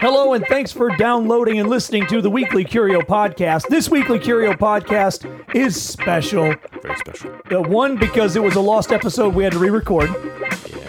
Hello, 0.00 0.32
and 0.32 0.46
thanks 0.46 0.72
for 0.72 0.88
downloading 0.96 1.58
and 1.58 1.68
listening 1.68 2.06
to 2.06 2.22
the 2.22 2.30
Weekly 2.30 2.64
Curio 2.64 3.00
Podcast. 3.02 3.68
This 3.68 3.90
Weekly 3.90 4.18
Curio 4.18 4.52
Podcast 4.54 5.26
is 5.54 5.80
special. 5.80 6.54
Very 6.82 6.96
special. 6.96 7.30
Uh, 7.50 7.60
one, 7.62 7.96
because 7.98 8.34
it 8.34 8.42
was 8.42 8.56
a 8.56 8.60
lost 8.60 8.92
episode 8.92 9.34
we 9.34 9.44
had 9.44 9.52
to 9.52 9.58
re 9.58 9.68
record. 9.68 10.08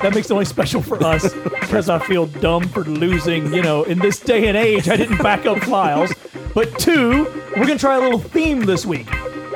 That 0.01 0.13
makes 0.15 0.29
it 0.29 0.33
only 0.33 0.45
special 0.45 0.81
for 0.81 1.01
us 1.03 1.33
because 1.43 1.89
I 1.89 1.99
feel 1.99 2.25
dumb 2.27 2.67
for 2.69 2.83
losing, 2.85 3.53
you 3.53 3.61
know, 3.61 3.83
in 3.83 3.99
this 3.99 4.19
day 4.19 4.47
and 4.47 4.55
age, 4.55 4.87
I 4.87 4.95
didn't 4.95 5.21
back 5.21 5.45
up 5.45 5.59
files. 5.59 6.11
But 6.53 6.79
two, 6.79 7.25
we're 7.57 7.65
going 7.65 7.77
to 7.77 7.79
try 7.79 7.97
a 7.97 8.01
little 8.01 8.19
theme 8.19 8.61
this 8.61 8.85
week. 8.85 9.07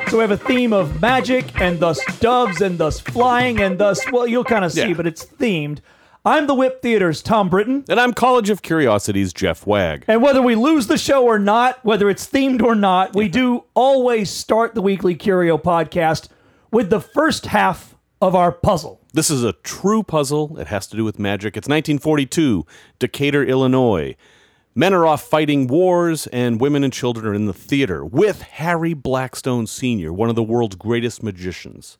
So 0.08 0.18
we 0.18 0.20
have 0.22 0.30
a 0.30 0.36
theme 0.36 0.72
of 0.72 1.00
magic 1.00 1.58
and 1.60 1.80
thus 1.80 2.00
doves 2.20 2.60
and 2.60 2.78
thus 2.78 3.00
flying 3.00 3.60
and 3.60 3.78
thus, 3.78 4.00
well, 4.12 4.26
you'll 4.26 4.44
kind 4.44 4.64
of 4.64 4.72
see, 4.72 4.88
Yeah. 4.88 4.94
but 4.94 5.06
it's 5.06 5.24
themed. 5.24 5.78
I'm 6.26 6.48
the 6.48 6.54
WIP 6.56 6.82
Theater's 6.82 7.22
Thom 7.22 7.48
Britton. 7.48 7.84
And 7.88 8.00
I'm 8.00 8.12
College 8.12 8.50
of 8.50 8.60
Curiosities 8.60 9.32
Jeff 9.32 9.64
Wagg. 9.64 10.04
And 10.08 10.20
whether 10.20 10.42
we 10.42 10.56
lose 10.56 10.88
the 10.88 10.98
show 10.98 11.24
or 11.24 11.38
not, 11.38 11.78
whether 11.84 12.10
it's 12.10 12.26
themed 12.26 12.64
or 12.64 12.74
not, 12.74 13.14
we 13.14 13.28
do 13.28 13.62
always 13.74 14.28
start 14.28 14.74
the 14.74 14.82
weekly 14.82 15.14
Curio 15.14 15.56
podcast 15.56 16.26
with 16.72 16.90
the 16.90 16.98
first 17.00 17.46
half 17.46 17.94
of 18.20 18.34
our 18.34 18.50
puzzle. 18.50 19.00
This 19.12 19.30
is 19.30 19.44
a 19.44 19.52
true 19.52 20.02
puzzle. 20.02 20.58
It 20.58 20.66
has 20.66 20.88
to 20.88 20.96
do 20.96 21.04
with 21.04 21.20
magic. 21.20 21.56
It's 21.56 21.68
1942, 21.68 22.66
Decatur, 22.98 23.44
Illinois. 23.44 24.16
Men 24.74 24.94
are 24.94 25.06
off 25.06 25.22
fighting 25.22 25.68
wars, 25.68 26.26
and 26.32 26.60
women 26.60 26.82
and 26.82 26.92
children 26.92 27.24
are 27.24 27.34
in 27.34 27.46
the 27.46 27.54
theater 27.54 28.04
with 28.04 28.42
Harry 28.42 28.94
Blackstone 28.94 29.68
Sr., 29.68 30.12
one 30.12 30.28
of 30.28 30.34
the 30.34 30.42
world's 30.42 30.74
greatest 30.74 31.22
magicians. 31.22 31.98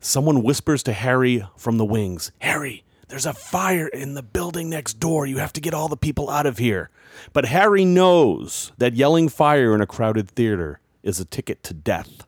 Someone 0.00 0.42
whispers 0.42 0.82
to 0.82 0.92
Harry 0.92 1.46
from 1.56 1.78
the 1.78 1.84
wings 1.84 2.32
Harry, 2.40 2.82
there's 3.08 3.26
a 3.26 3.32
fire 3.32 3.88
in 3.88 4.14
the 4.14 4.22
building 4.22 4.70
next 4.70 5.00
door. 5.00 5.26
You 5.26 5.38
have 5.38 5.52
to 5.54 5.60
get 5.60 5.74
all 5.74 5.88
the 5.88 5.96
people 5.96 6.30
out 6.30 6.46
of 6.46 6.58
here. 6.58 6.90
But 7.32 7.46
Harry 7.46 7.84
knows 7.84 8.72
that 8.78 8.94
yelling 8.94 9.28
fire 9.28 9.74
in 9.74 9.80
a 9.80 9.86
crowded 9.86 10.30
theater 10.30 10.80
is 11.02 11.18
a 11.18 11.24
ticket 11.24 11.62
to 11.64 11.74
death. 11.74 12.26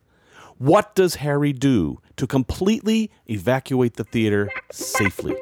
What 0.57 0.95
does 0.95 1.15
Harry 1.15 1.53
do 1.53 1.99
to 2.17 2.27
completely 2.27 3.11
evacuate 3.27 3.95
the 3.95 4.03
theater 4.03 4.49
safely? 4.71 5.35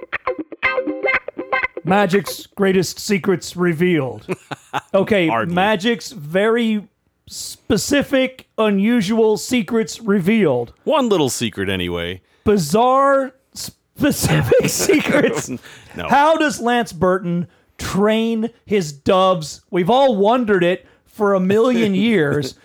Magic's 1.83 2.45
greatest 2.47 2.99
secrets 2.99 3.55
revealed. 3.55 4.25
Okay, 4.93 5.27
Hardly. 5.27 5.55
Magic's 5.55 6.11
very 6.11 6.87
specific, 7.25 8.47
unusual 8.59 9.35
secrets 9.37 9.99
revealed. 9.99 10.73
One 10.83 11.09
little 11.09 11.29
secret, 11.29 11.69
anyway. 11.69 12.21
Bizarre, 12.43 13.33
specific 13.99 14.69
secrets. 14.69 15.49
No. 15.95 16.07
How 16.07 16.37
does 16.37 16.59
Lance 16.59 16.93
Burton 16.93 17.47
train 17.77 18.49
his 18.65 18.91
doves? 18.93 19.61
We've 19.69 19.89
all 19.89 20.15
wondered 20.15 20.63
it 20.63 20.85
for 21.05 21.33
a 21.33 21.39
million 21.39 21.93
years. 22.09 22.55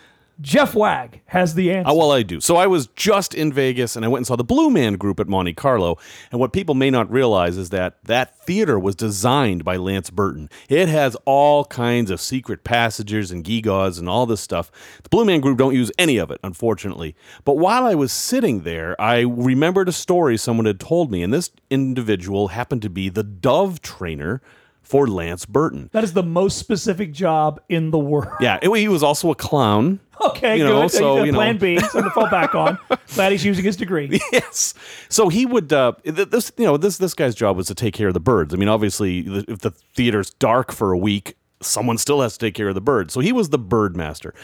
Jeff 0.41 0.75
Wagg 0.75 1.21
has 1.27 1.55
the 1.55 1.71
uh, 1.71 1.77
answer. 1.77 1.91
Oh, 1.91 1.95
well, 1.95 2.13
I 2.13 2.23
do. 2.23 2.41
So 2.41 2.57
I 2.57 2.67
was 2.67 2.89
just 2.89 3.35
in 3.35 3.53
Vegas 3.53 3.97
and 3.97 4.05
I 4.05 4.09
went 4.09 4.21
and 4.21 4.27
saw 4.27 4.37
the 4.37 4.45
Blue 4.45 4.71
Man 4.71 4.95
Group 4.95 5.21
at 5.21 5.29
Monte 5.29 5.55
Carlo. 5.55 5.99
And 6.31 6.41
what 6.41 6.53
people 6.53 6.75
may 6.75 6.91
not 6.91 7.11
realize 7.11 7.57
is 7.57 7.71
that 7.71 8.03
that 8.05 8.39
theater 8.45 8.79
was 8.79 8.95
designed 8.95 9.65
by 9.65 9.77
Lance 9.77 10.11
Burton. 10.11 10.51
It 10.69 10.89
has 10.89 11.17
all 11.25 11.65
kinds 11.67 12.11
of 12.11 12.21
secret 12.21 12.65
passages 12.65 13.31
and 13.31 13.45
gewgaws 13.45 13.99
and 13.99 14.09
all 14.09 14.27
this 14.27 14.41
stuff. 14.41 14.71
The 15.03 15.09
Blue 15.09 15.25
Man 15.25 15.41
Group 15.41 15.59
don't 15.59 15.75
use 15.75 15.93
any 15.99 16.17
of 16.17 16.31
it, 16.31 16.41
unfortunately. 16.43 17.15
But 17.45 17.57
while 17.57 17.87
I 17.87 17.95
was 17.95 18.13
sitting 18.13 18.63
there, 18.63 19.01
I 19.01 19.21
remembered 19.21 19.89
a 19.89 19.93
story 19.93 20.37
someone 20.37 20.67
had 20.67 20.81
told 20.81 21.11
me, 21.11 21.23
and 21.23 21.33
this 21.33 21.51
individual 21.71 22.49
happened 22.49 22.83
to 22.83 22.91
be 22.91 23.09
the 23.09 23.25
dove 23.25 23.81
trainer 23.83 24.43
for 24.85 25.07
Lance 25.09 25.45
Burton. 25.47 25.89
that 25.93 26.05
is 26.05 26.13
the 26.13 26.23
most 26.23 26.59
specific 26.59 27.13
job 27.13 27.61
in 27.69 27.91
the 27.91 27.99
world. 27.99 28.33
Yeah, 28.41 28.59
it- 28.63 28.71
he 28.77 28.87
was 28.89 29.03
also 29.03 29.31
a 29.31 29.35
clown. 29.35 29.99
Okay, 30.25 30.59
You 30.59 30.65
good. 30.65 30.71
know, 30.71 30.87
so, 30.89 31.25
you 31.25 31.33
know. 31.33 31.39
plan 31.39 31.59
B, 31.59 31.77
something 31.81 32.05
to 32.05 32.11
fall 32.11 32.31
back 32.31 32.55
on. 32.55 32.79
Glad 33.17 33.33
he's 33.33 33.45
using 33.45 33.65
his 33.65 33.77
degree. 33.77 34.21
yes. 34.33 34.73
So 35.09 35.29
he 35.29 35.45
would. 35.45 35.73
Uh, 35.73 35.93
this, 36.05 36.53
you 36.57 36.65
know, 36.65 36.77
this 36.77 36.99
this 36.99 37.15
guy's 37.15 37.35
job 37.35 37.57
was 37.57 37.67
to 37.67 37.75
take 37.75 37.95
care 37.95 38.07
of 38.09 38.15
the 38.15 38.21
birds. 38.21 38.55
I 38.55 38.57
mean, 38.57 38.69
obviously, 38.69 39.21
if 39.49 39.59
the 39.59 39.73
theater's 39.73 40.31
dark 40.31 40.71
for 40.71 40.93
a 40.93 40.97
week, 40.97 41.37
someone 41.61 41.99
still 41.99 42.21
has 42.21 42.35
to 42.35 42.39
take 42.47 42.55
care 42.55 42.69
of 42.69 42.77
the 42.77 42.81
birds. 42.81 43.13
So 43.13 43.19
he 43.21 43.33
was 43.33 43.49
the 43.51 43.59
bird 43.59 43.97
master. 43.97 44.35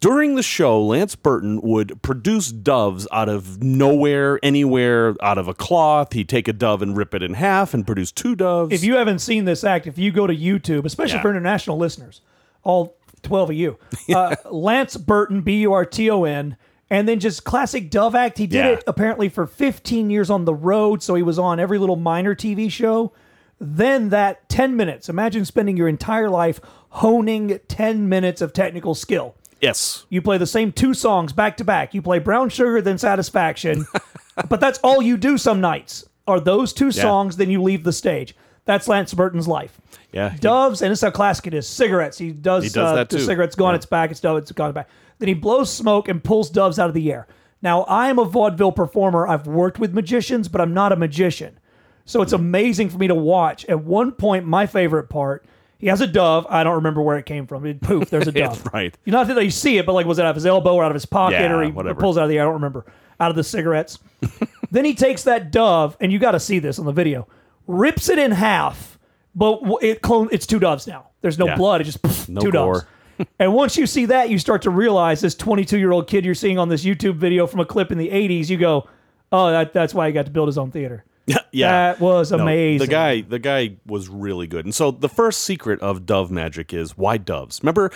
During 0.00 0.34
the 0.34 0.42
show, 0.42 0.82
Lance 0.82 1.14
Burton 1.14 1.60
would 1.60 2.00
produce 2.00 2.50
doves 2.50 3.06
out 3.12 3.28
of 3.28 3.62
nowhere, 3.62 4.40
anywhere, 4.42 5.14
out 5.20 5.36
of 5.36 5.46
a 5.46 5.52
cloth. 5.52 6.14
He'd 6.14 6.28
take 6.28 6.48
a 6.48 6.54
dove 6.54 6.80
and 6.80 6.96
rip 6.96 7.14
it 7.14 7.22
in 7.22 7.34
half 7.34 7.74
and 7.74 7.86
produce 7.86 8.10
two 8.10 8.34
doves. 8.34 8.72
If 8.72 8.82
you 8.82 8.94
haven't 8.96 9.18
seen 9.18 9.44
this 9.44 9.62
act, 9.62 9.86
if 9.86 9.98
you 9.98 10.10
go 10.10 10.26
to 10.26 10.34
YouTube, 10.34 10.86
especially 10.86 11.16
Yeah. 11.16 11.22
for 11.22 11.30
international 11.30 11.76
listeners, 11.76 12.22
all 12.64 12.96
12 13.22 13.50
of 13.50 13.56
you, 13.56 13.76
uh, 14.14 14.36
Lance 14.50 14.96
Burton, 14.96 15.42
B 15.42 15.58
U 15.60 15.72
R 15.74 15.84
T 15.84 16.08
O 16.10 16.24
N, 16.24 16.56
and 16.88 17.06
then 17.06 17.20
just 17.20 17.44
classic 17.44 17.90
Dove 17.90 18.14
act. 18.14 18.38
He 18.38 18.46
did 18.46 18.64
Yeah. 18.64 18.70
it 18.72 18.84
apparently 18.86 19.28
for 19.28 19.46
15 19.46 20.08
years 20.08 20.30
on 20.30 20.46
the 20.46 20.54
road, 20.54 21.02
so 21.02 21.14
he 21.14 21.22
was 21.22 21.38
on 21.38 21.60
every 21.60 21.76
little 21.76 21.96
minor 21.96 22.34
TV 22.34 22.70
show. 22.70 23.12
Then 23.60 24.08
that 24.08 24.48
10 24.48 24.74
minutes, 24.76 25.10
imagine 25.10 25.44
spending 25.44 25.76
your 25.76 25.88
entire 25.88 26.30
life 26.30 26.58
honing 26.88 27.60
10 27.68 28.08
minutes 28.08 28.40
of 28.40 28.54
technical 28.54 28.94
skill. 28.94 29.34
Yes, 29.60 30.06
You 30.08 30.22
play 30.22 30.38
the 30.38 30.46
same 30.46 30.72
two 30.72 30.94
songs 30.94 31.32
back 31.32 31.56
to 31.58 31.64
back. 31.64 31.94
You 31.94 32.02
play 32.02 32.18
Brown 32.18 32.48
Sugar, 32.48 32.80
then 32.80 32.98
Satisfaction. 32.98 33.86
but 34.48 34.60
that's 34.60 34.78
all 34.80 35.02
you 35.02 35.16
do 35.16 35.36
some 35.38 35.60
nights 35.60 36.06
are 36.26 36.40
those 36.40 36.72
two 36.72 36.92
songs, 36.92 37.36
then 37.36 37.50
you 37.50 37.62
leave 37.62 37.82
the 37.84 37.92
stage. 37.92 38.36
That's 38.66 38.86
Lance 38.86 39.12
Burton's 39.14 39.48
life. 39.48 39.80
yeah, 40.12 40.36
Doves, 40.38 40.80
and 40.82 40.92
it's 40.92 41.00
how 41.00 41.10
classic 41.10 41.48
it 41.48 41.54
is. 41.54 41.66
Cigarettes. 41.66 42.18
He 42.18 42.30
does, 42.30 42.62
He 42.64 42.68
does 42.70 42.92
uh, 42.92 42.94
that 42.96 43.08
the 43.08 43.18
too. 43.18 43.24
cigarettes 43.24 43.56
go 43.56 43.64
on 43.64 43.72
Yeah. 43.72 43.76
its 43.76 43.86
back, 43.86 44.10
it's 44.10 44.20
dove, 44.20 44.36
it's 44.38 44.52
gone 44.52 44.72
back. 44.72 44.88
Then 45.18 45.28
he 45.28 45.34
blows 45.34 45.72
smoke 45.72 46.08
and 46.08 46.22
pulls 46.22 46.50
doves 46.50 46.78
out 46.78 46.88
of 46.88 46.94
the 46.94 47.10
air. 47.12 47.26
Now, 47.62 47.82
I 47.82 48.08
am 48.08 48.18
a 48.18 48.24
vaudeville 48.24 48.72
performer. 48.72 49.26
I've 49.26 49.46
worked 49.46 49.78
with 49.78 49.92
magicians, 49.92 50.46
but 50.48 50.60
I'm 50.60 50.72
not 50.72 50.92
a 50.92 50.96
magician. 50.96 51.58
So 52.06 52.22
it's 52.22 52.32
amazing 52.32 52.90
for 52.90 52.98
me 52.98 53.06
to 53.08 53.14
watch. 53.14 53.64
At 53.66 53.82
one 53.84 54.12
point, 54.12 54.46
my 54.46 54.66
favorite 54.66 55.08
part, 55.08 55.44
he 55.80 55.86
has 55.88 56.00
a 56.00 56.06
dove. 56.06 56.46
I 56.48 56.62
don't 56.62 56.76
remember 56.76 57.02
where 57.02 57.16
it 57.18 57.26
came 57.26 57.46
from. 57.46 57.64
It, 57.66 57.80
poof, 57.80 58.10
there's 58.10 58.28
a 58.28 58.32
dove. 58.44 58.64
right. 58.72 58.96
You 59.04 59.12
not 59.12 59.26
that 59.28 59.42
you 59.44 59.50
see 59.50 59.78
it, 59.78 59.86
but 59.86 59.94
like, 59.94 60.06
was 60.06 60.18
it 60.18 60.24
out 60.24 60.30
of 60.30 60.36
his 60.36 60.46
elbow 60.46 60.74
or 60.74 60.84
out 60.84 60.90
of 60.90 60.94
his 60.94 61.06
pocket, 61.06 61.40
Yeah, 61.40 61.52
or 61.52 61.62
he 61.64 61.70
whatever. 61.70 61.98
pulls 62.00 62.16
it 62.16 62.20
out 62.20 62.24
of 62.24 62.28
the? 62.30 62.38
I 62.40 62.44
don't 62.44 62.54
remember. 62.54 62.84
Out 63.18 63.30
of 63.30 63.36
the 63.36 63.44
cigarettes. 63.44 63.98
then 64.70 64.84
he 64.84 64.94
takes 64.94 65.24
that 65.24 65.50
dove, 65.50 65.96
and 66.00 66.12
you 66.12 66.18
got 66.18 66.32
to 66.32 66.40
see 66.40 66.58
this 66.58 66.78
on 66.78 66.84
the 66.86 66.92
video. 66.92 67.26
Rips 67.66 68.08
it 68.08 68.18
in 68.18 68.30
half, 68.32 68.98
but 69.34 69.60
w- 69.62 69.78
it 69.82 70.00
clone. 70.02 70.28
It's 70.32 70.46
two 70.46 70.58
doves 70.58 70.86
now. 70.86 71.08
There's 71.20 71.38
no 71.38 71.46
Yeah. 71.46 71.56
blood. 71.56 71.80
It 71.80 71.84
just 71.84 72.00
pff, 72.02 72.28
No 72.28 72.40
two 72.40 72.50
doves. 72.50 72.84
and 73.38 73.52
once 73.52 73.76
you 73.76 73.86
see 73.86 74.06
that, 74.06 74.30
you 74.30 74.38
start 74.38 74.62
to 74.62 74.70
realize 74.70 75.20
this 75.20 75.34
22 75.34 75.78
year 75.78 75.92
old 75.92 76.06
kid 76.08 76.24
you're 76.24 76.34
seeing 76.34 76.58
on 76.58 76.68
this 76.70 76.84
YouTube 76.84 77.16
video 77.16 77.46
from 77.46 77.60
a 77.60 77.66
clip 77.66 77.92
in 77.92 77.98
the 77.98 78.08
80s. 78.08 78.48
You 78.48 78.56
go, 78.56 78.88
oh, 79.32 79.50
that, 79.50 79.74
that's 79.74 79.92
why 79.92 80.06
he 80.06 80.12
got 80.14 80.24
to 80.24 80.30
build 80.32 80.48
his 80.48 80.56
own 80.56 80.70
theater. 80.70 81.04
Yeah. 81.52 81.70
That 81.92 82.00
was 82.00 82.32
No, 82.32 82.38
amazing. 82.38 82.86
The 82.86 82.90
guy, 82.90 83.20
the 83.22 83.38
guy 83.38 83.76
was 83.86 84.08
really 84.08 84.46
good. 84.46 84.64
And 84.64 84.74
so 84.74 84.90
the 84.90 85.08
first 85.08 85.40
secret 85.40 85.80
of 85.80 86.06
dove 86.06 86.30
magic 86.30 86.72
is 86.72 86.96
why 86.96 87.16
doves. 87.16 87.60
Remember, 87.62 87.90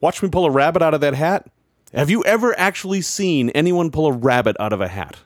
watch 0.00 0.22
me 0.22 0.28
pull 0.28 0.46
a 0.46 0.50
rabbit 0.50 0.82
out 0.82 0.94
of 0.94 1.00
that 1.00 1.14
hat. 1.14 1.48
Have 1.92 2.10
you 2.10 2.24
ever 2.24 2.56
actually 2.58 3.00
seen 3.00 3.50
anyone 3.50 3.90
pull 3.90 4.06
a 4.06 4.12
rabbit 4.12 4.56
out 4.60 4.72
of 4.72 4.80
a 4.80 4.88
hat? 4.88 5.18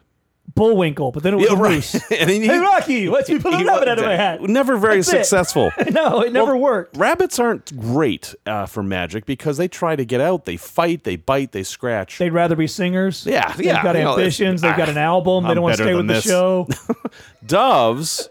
Bullwinkle, 0.55 1.11
but 1.11 1.23
then 1.23 1.35
it 1.35 1.37
was 1.39 1.51
a 1.51 1.57
moose. 1.57 1.95
and 2.13 2.31
he, 2.31 2.47
Hey 2.47 2.59
Rocky, 2.59 3.09
let's 3.09 3.29
me 3.29 3.39
pull 3.39 3.55
a 3.55 3.65
rabbit 3.65 3.89
out 3.89 3.99
of 3.99 4.05
my 4.05 4.15
hat. 4.15 4.41
Never 4.43 4.77
very 4.77 4.97
That's 4.97 5.09
it. 5.09 5.17
successful. 5.25 5.73
no, 5.91 6.21
it 6.21 6.33
never 6.33 6.53
Well, 6.55 6.63
worked. 6.63 6.97
Rabbits 6.97 7.39
aren't 7.39 7.77
great 7.77 8.35
uh, 8.47 8.67
for 8.67 8.83
magic 8.83 9.27
because 9.27 9.57
they 9.57 9.67
try 9.67 9.97
to 9.97 10.05
get 10.05 10.21
out. 10.21 10.45
They 10.45 10.57
fight. 10.57 11.03
They 11.05 11.17
bite. 11.17 11.53
They 11.53 11.65
scratch. 11.65 12.19
They'd 12.19 12.31
rather 12.31 12.55
be 12.55 12.67
singers. 12.69 13.27
Yeah, 13.27 13.53
They've 13.53 13.67
yeah, 13.67 13.83
got 13.83 13.97
you 13.97 14.05
know, 14.05 14.11
ambitions. 14.13 14.61
They've 14.61 14.77
got 14.77 14.89
ah, 14.89 14.93
an 14.93 14.99
album. 14.99 15.45
They 15.45 15.51
I'm 15.51 15.55
don't 15.57 15.65
want 15.65 15.77
to 15.79 15.83
stay 15.83 15.95
with 15.95 16.07
the 16.07 16.21
show. 16.21 16.69
doves, 17.47 18.29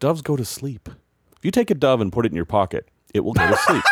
doves 0.00 0.22
go 0.22 0.36
to 0.36 0.44
sleep. 0.44 0.88
If 1.36 1.44
you 1.44 1.50
take 1.50 1.70
a 1.70 1.74
dove 1.74 2.00
and 2.00 2.12
put 2.12 2.24
it 2.26 2.30
in 2.32 2.36
your 2.36 2.44
pocket, 2.44 2.88
it 3.12 3.20
will 3.20 3.32
go 3.34 3.48
to 3.48 3.56
sleep. 3.56 3.82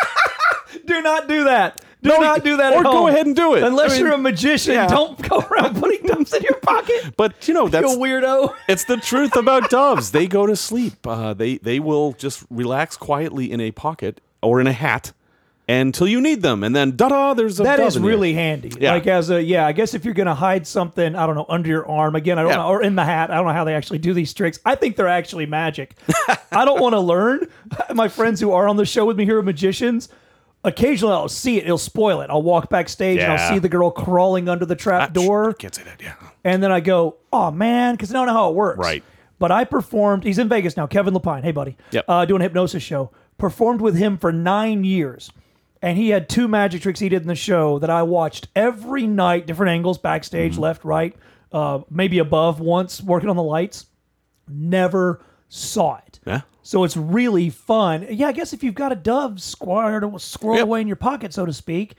do 0.85 1.01
not 1.01 1.27
do 1.27 1.43
that. 1.45 1.81
Do 2.01 2.09
No, 2.09 2.17
not 2.17 2.43
do 2.43 2.57
that. 2.57 2.73
or 2.73 2.83
go 2.83 3.07
ahead 3.07 3.25
and 3.25 3.35
do 3.35 3.53
it. 3.55 3.63
Unless 3.63 3.91
I 3.91 3.95
mean, 3.95 4.05
you're 4.05 4.13
a 4.13 4.17
magician, 4.17 4.73
yeah. 4.73 4.87
don't 4.87 5.21
go 5.29 5.39
around 5.39 5.79
putting 5.79 6.05
doves 6.23 6.33
in 6.33 6.43
your 6.43 6.59
pocket. 6.59 7.13
but 7.17 7.47
you 7.47 7.53
know 7.53 7.63
You 7.65 7.69
that's 7.69 7.95
weirdo. 7.95 8.53
It's 8.67 8.85
the 8.85 8.97
truth 8.97 9.35
about 9.35 9.69
doves. 9.69 10.11
They 10.11 10.27
go 10.27 10.45
to 10.45 10.55
sleep. 10.55 11.05
Uh, 11.05 11.33
they 11.33 11.57
they 11.57 11.79
will 11.79 12.13
just 12.13 12.45
relax 12.49 12.97
quietly 12.97 13.51
in 13.51 13.59
a 13.61 13.71
pocket 13.71 14.21
or 14.41 14.59
in 14.61 14.67
a 14.67 14.73
hat 14.73 15.13
until 15.69 16.07
you 16.07 16.19
need 16.19 16.41
them, 16.41 16.61
and 16.63 16.75
then 16.75 16.95
da 16.97 17.07
da. 17.07 17.33
There's 17.33 17.57
a 17.59 17.63
That 17.63 17.79
is 17.79 17.93
there. 17.93 18.03
really 18.03 18.33
handy. 18.33 18.71
Yeah. 18.77 18.91
Like 18.93 19.07
as 19.07 19.29
a 19.29 19.41
yeah, 19.41 19.65
I 19.65 19.71
guess 19.71 19.93
if 19.93 20.03
you're 20.03 20.13
gonna 20.13 20.35
hide 20.35 20.67
something, 20.67 21.15
I 21.15 21.25
don't 21.25 21.35
know, 21.35 21.45
under 21.47 21.69
your 21.69 21.87
arm 21.87 22.15
again, 22.15 22.37
I 22.37 22.41
don't 22.43 22.51
Yeah. 22.51 22.57
know, 22.57 22.67
or 22.67 22.83
in 22.83 22.95
the 22.95 23.05
hat. 23.05 23.31
I 23.31 23.35
don't 23.35 23.45
know 23.47 23.53
how 23.53 23.63
they 23.63 23.73
actually 23.73 23.99
do 23.99 24.13
these 24.13 24.33
tricks. 24.33 24.59
I 24.65 24.75
think 24.75 24.97
they're 24.97 25.07
actually 25.07 25.45
magic. 25.45 25.95
I 26.51 26.65
don't 26.65 26.81
want 26.81 26.93
to 26.93 26.99
learn. 26.99 27.47
My 27.93 28.07
friends 28.09 28.39
who 28.41 28.51
are 28.51 28.67
on 28.67 28.75
the 28.75 28.85
show 28.85 29.05
with 29.05 29.17
me 29.17 29.23
here 29.25 29.39
are 29.39 29.43
magicians. 29.43 30.09
Occasionally, 30.65 31.13
I'll 31.13 31.27
see 31.27 31.57
it. 31.57 31.65
It'll 31.65 31.77
spoil 31.77 32.21
it. 32.21 32.29
I'll 32.29 32.41
walk 32.41 32.69
backstage 32.69 33.19
and 33.19 33.31
I'll 33.33 33.49
see 33.53 33.59
the 33.59 33.69
girl 33.69 33.91
crawling 33.91 34.47
under 34.47 34.65
the 34.65 34.75
trap 34.75 35.11
door. 35.13 35.53
Can't 35.53 35.75
say 35.75 35.83
that. 35.83 36.01
Yeah. 36.01 36.15
And 36.43 36.63
then 36.63 36.71
I 36.71 36.79
go, 36.79 37.17
oh 37.33 37.51
man, 37.51 37.95
because 37.95 38.09
I 38.11 38.13
don't 38.13 38.27
know 38.27 38.33
how 38.33 38.49
it 38.49 38.55
works. 38.55 38.79
Right. 38.79 39.03
But 39.39 39.51
I 39.51 39.65
performed. 39.65 40.23
He's 40.23 40.39
in 40.39 40.47
Vegas 40.47 40.77
now. 40.77 40.87
Kevin 40.87 41.13
Lepine. 41.13 41.43
Hey, 41.43 41.51
buddy. 41.51 41.75
Yep. 41.91 42.05
Uh, 42.07 42.25
doing 42.25 42.41
a 42.41 42.45
hypnosis 42.45 42.81
show. 42.81 43.11
performed 43.37 43.81
with 43.81 43.95
him 43.95 44.17
for 44.17 44.31
nine 44.31 44.83
years. 44.83 45.31
And 45.81 45.97
he 45.97 46.09
had 46.09 46.29
two 46.29 46.47
magic 46.47 46.81
tricks 46.81 46.99
he 47.01 47.09
did 47.09 47.23
in 47.23 47.27
the 47.27 47.35
show 47.35 47.77
that 47.79 47.89
I 47.89 48.03
watched 48.03 48.47
every 48.55 49.05
night, 49.05 49.45
different 49.47 49.71
angles, 49.71 49.97
backstage, 49.97 50.57
left, 50.57 50.85
right, 50.85 51.13
uh, 51.51 51.81
maybe 51.89 52.19
above 52.19 52.61
once, 52.61 53.01
working 53.01 53.29
on 53.29 53.35
the 53.35 53.43
lights. 53.43 53.87
Never 54.47 55.21
saw 55.49 55.97
it. 56.07 56.19
Yeah. 56.25 56.41
So 56.61 56.83
it's 56.83 56.95
really 56.95 57.49
fun. 57.49 58.05
Yeah, 58.09 58.27
I 58.27 58.31
guess 58.31 58.53
if 58.53 58.63
you've 58.63 58.75
got 58.75 58.91
a 58.91 58.95
dove 58.95 59.41
squared 59.41 60.03
squirreled 60.03 60.55
Yep. 60.57 60.63
away 60.63 60.81
in 60.81 60.87
your 60.87 60.95
pocket, 60.95 61.33
so 61.33 61.45
to 61.45 61.51
speak, 61.53 61.95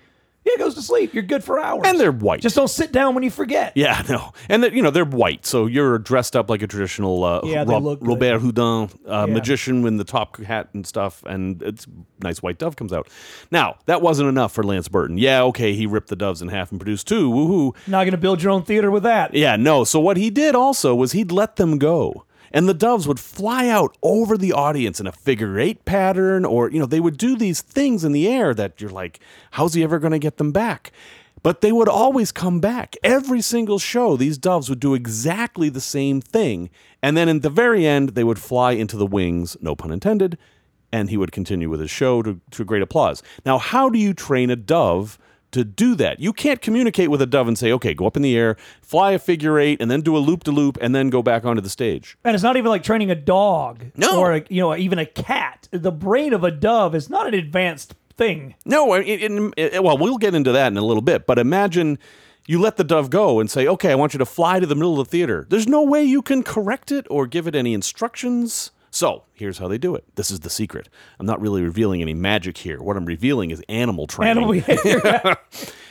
yeah, 0.47 0.53
it 0.55 0.59
goes 0.59 0.75
to 0.75 0.83
sleep. 0.83 1.15
You're 1.15 1.23
good 1.23 1.43
for 1.45 1.59
hours. 1.59 1.83
And 1.87 1.99
they're 1.99 2.13
white. 2.13 2.41
Just 2.43 2.57
don't 2.57 2.69
sit 2.69 2.93
down 2.93 3.15
when 3.15 3.25
you 3.25 3.31
forget. 3.31 3.73
Yeah, 3.75 4.03
no, 4.09 4.33
and 4.49 4.63
they're, 4.63 4.75
you 4.75 4.83
know 4.83 4.91
they're 4.91 5.05
white, 5.07 5.47
so 5.47 5.65
you're 5.67 5.99
dressed 5.99 6.35
up 6.37 6.49
like 6.51 6.61
a 6.63 6.67
traditional 6.67 7.25
uh, 7.25 7.41
Yeah, 7.45 7.65
Rob- 7.67 7.99
Robert 8.07 8.41
Houdin 8.41 8.91
uh, 9.07 9.25
Yeah. 9.29 9.35
magician 9.35 9.81
with 9.83 9.97
the 9.99 10.05
top 10.05 10.39
hat 10.43 10.69
and 10.75 10.87
stuff, 10.87 11.23
and 11.27 11.63
it's 11.63 11.87
nice 12.23 12.43
white 12.43 12.59
dove 12.59 12.77
comes 12.77 12.93
out. 12.93 13.09
Now 13.51 13.77
that 13.87 14.01
wasn't 14.03 14.29
enough 14.31 14.53
for 14.53 14.63
Lance 14.65 14.89
Burton. 14.89 15.17
Yeah, 15.19 15.43
okay, 15.45 15.75
he 15.75 15.87
ripped 15.87 16.09
the 16.09 16.17
doves 16.17 16.41
in 16.43 16.49
half 16.49 16.71
and 16.71 16.81
produced 16.81 17.07
two. 17.09 17.31
Woohoo! 17.31 17.75
Not 17.87 18.05
going 18.05 18.13
to 18.13 18.19
build 18.19 18.43
your 18.43 18.53
own 18.53 18.65
theater 18.65 18.91
with 18.91 19.03
that. 19.05 19.35
Yeah, 19.35 19.57
no. 19.57 19.85
So 19.85 19.99
what 20.01 20.17
he 20.19 20.29
did 20.31 20.55
also 20.55 20.95
was 20.95 21.13
he'd 21.13 21.33
let 21.33 21.57
them 21.57 21.77
go. 21.79 22.25
And 22.55 22.69
the 22.69 22.73
doves 22.73 23.09
would 23.09 23.19
fly 23.19 23.69
out 23.69 23.99
over 24.01 24.39
the 24.39 24.53
audience 24.53 25.01
in 25.01 25.09
a 25.09 25.13
figure 25.13 25.59
eight 25.59 25.85
pattern, 25.85 26.45
or, 26.45 26.71
you 26.71 26.79
know, 26.79 26.87
they 26.87 27.01
would 27.01 27.19
do 27.19 27.37
these 27.37 27.61
things 27.61 28.05
in 28.05 28.13
the 28.13 28.29
air 28.29 28.55
that 28.55 28.81
you're 28.81 28.91
like, 28.91 29.19
how's 29.51 29.75
he 29.75 29.83
ever 29.83 29.99
going 29.99 30.13
to 30.13 30.21
get 30.21 30.37
them 30.37 30.53
back? 30.53 30.93
But 31.43 31.63
they 31.63 31.73
would 31.73 31.89
always 31.89 32.31
come 32.31 32.61
back. 32.61 32.95
Every 33.03 33.43
single 33.43 33.81
show, 33.81 34.17
these 34.17 34.39
doves 34.39 34.71
would 34.71 34.79
do 34.79 34.95
exactly 34.95 35.69
the 35.69 35.81
same 35.81 36.21
thing. 36.21 36.71
And 37.03 37.17
then 37.17 37.29
in 37.29 37.41
the 37.41 37.51
very 37.51 37.85
end, 37.85 38.11
they 38.11 38.25
would 38.25 38.39
fly 38.39 38.73
into 38.73 38.97
the 38.97 39.05
wings, 39.05 39.57
no 39.61 39.75
pun 39.75 39.91
intended, 39.91 40.39
and 40.93 41.11
he 41.11 41.17
would 41.17 41.33
continue 41.33 41.69
with 41.69 41.81
his 41.81 41.91
show 41.91 42.23
to, 42.23 42.41
to 42.53 42.65
great 42.65 42.83
applause. 42.83 43.21
Now, 43.45 43.59
how 43.59 43.91
do 43.91 43.99
you 43.99 44.15
train 44.15 44.49
a 44.49 44.57
dove 44.57 45.19
to 45.55 45.65
do 45.65 45.95
that? 45.97 46.21
You 46.21 46.33
can't 46.33 46.61
communicate 46.61 47.11
with 47.11 47.21
a 47.23 47.27
dove 47.27 47.49
and 47.49 47.57
say, 47.59 47.73
okay, 47.73 47.95
go 47.95 48.07
up 48.07 48.17
in 48.17 48.23
the 48.23 48.37
air, 48.37 48.57
fly 48.83 49.13
a 49.13 49.19
figure 49.19 49.59
eight, 49.59 49.81
and 49.81 49.91
then 49.91 50.03
do 50.03 50.17
a 50.17 50.19
loop 50.19 50.45
to 50.45 50.51
loop, 50.53 50.77
and 50.81 50.95
then 50.95 51.09
go 51.11 51.23
back 51.23 51.45
onto 51.45 51.63
the 51.63 51.71
stage. 51.71 52.17
And 52.25 52.35
it's 52.35 52.45
not 52.45 52.57
even 52.57 52.69
like 52.69 52.83
training 52.83 53.11
a 53.11 53.15
dog 53.15 53.87
No. 53.97 54.21
or 54.21 54.35
a, 54.35 54.45
you 54.51 54.61
know 54.61 54.77
even 54.77 54.99
a 54.99 55.07
cat. 55.07 55.69
The 55.71 55.91
brain 55.93 56.33
of 56.33 56.45
a 56.45 56.51
dove 56.51 56.95
is 56.95 57.09
not 57.11 57.27
an 57.27 57.35
advanced 57.35 57.95
thing. 58.17 58.55
No, 58.65 58.93
it, 58.95 59.07
it, 59.09 59.55
it- 59.57 59.83
well, 59.83 59.99
we'll 59.99 60.19
get 60.19 60.35
into 60.35 60.53
that 60.53 60.69
in 60.69 60.77
a 60.77 60.83
little 60.85 61.03
bit, 61.03 61.27
but 61.27 61.39
imagine 61.39 61.99
you 62.47 62.61
let 62.61 62.77
the 62.77 62.85
dove 62.85 63.09
go 63.09 63.41
and 63.41 63.51
say, 63.51 63.67
okay, 63.67 63.91
I 63.91 63.95
want 63.95 64.13
you 64.13 64.19
to 64.19 64.27
fly 64.27 64.61
to 64.61 64.67
the 64.67 64.75
middle 64.75 65.01
of 65.01 65.07
the 65.09 65.11
theater. 65.11 65.47
There's 65.49 65.67
no 65.67 65.83
way 65.83 66.05
you 66.05 66.21
can 66.21 66.43
correct 66.43 66.93
it 66.93 67.07
or 67.09 67.27
give 67.27 67.47
it 67.47 67.55
any 67.55 67.73
instructions. 67.73 68.71
So 68.95 69.25
here's 69.33 69.59
how 69.59 69.67
they 69.67 69.77
do 69.77 69.97
it. 69.97 70.05
This 70.15 70.31
is 70.31 70.41
the 70.41 70.51
secret. 70.51 70.89
I'm 71.19 71.27
not 71.27 71.41
really 71.41 71.63
revealing 71.63 72.01
any 72.01 72.15
magic 72.15 72.57
here. 72.57 72.81
What 72.81 72.97
I'm 72.97 73.05
revealing 73.05 73.51
is 73.51 73.61
animal 73.69 74.07
training. 74.07 74.63
Animal 74.63 75.35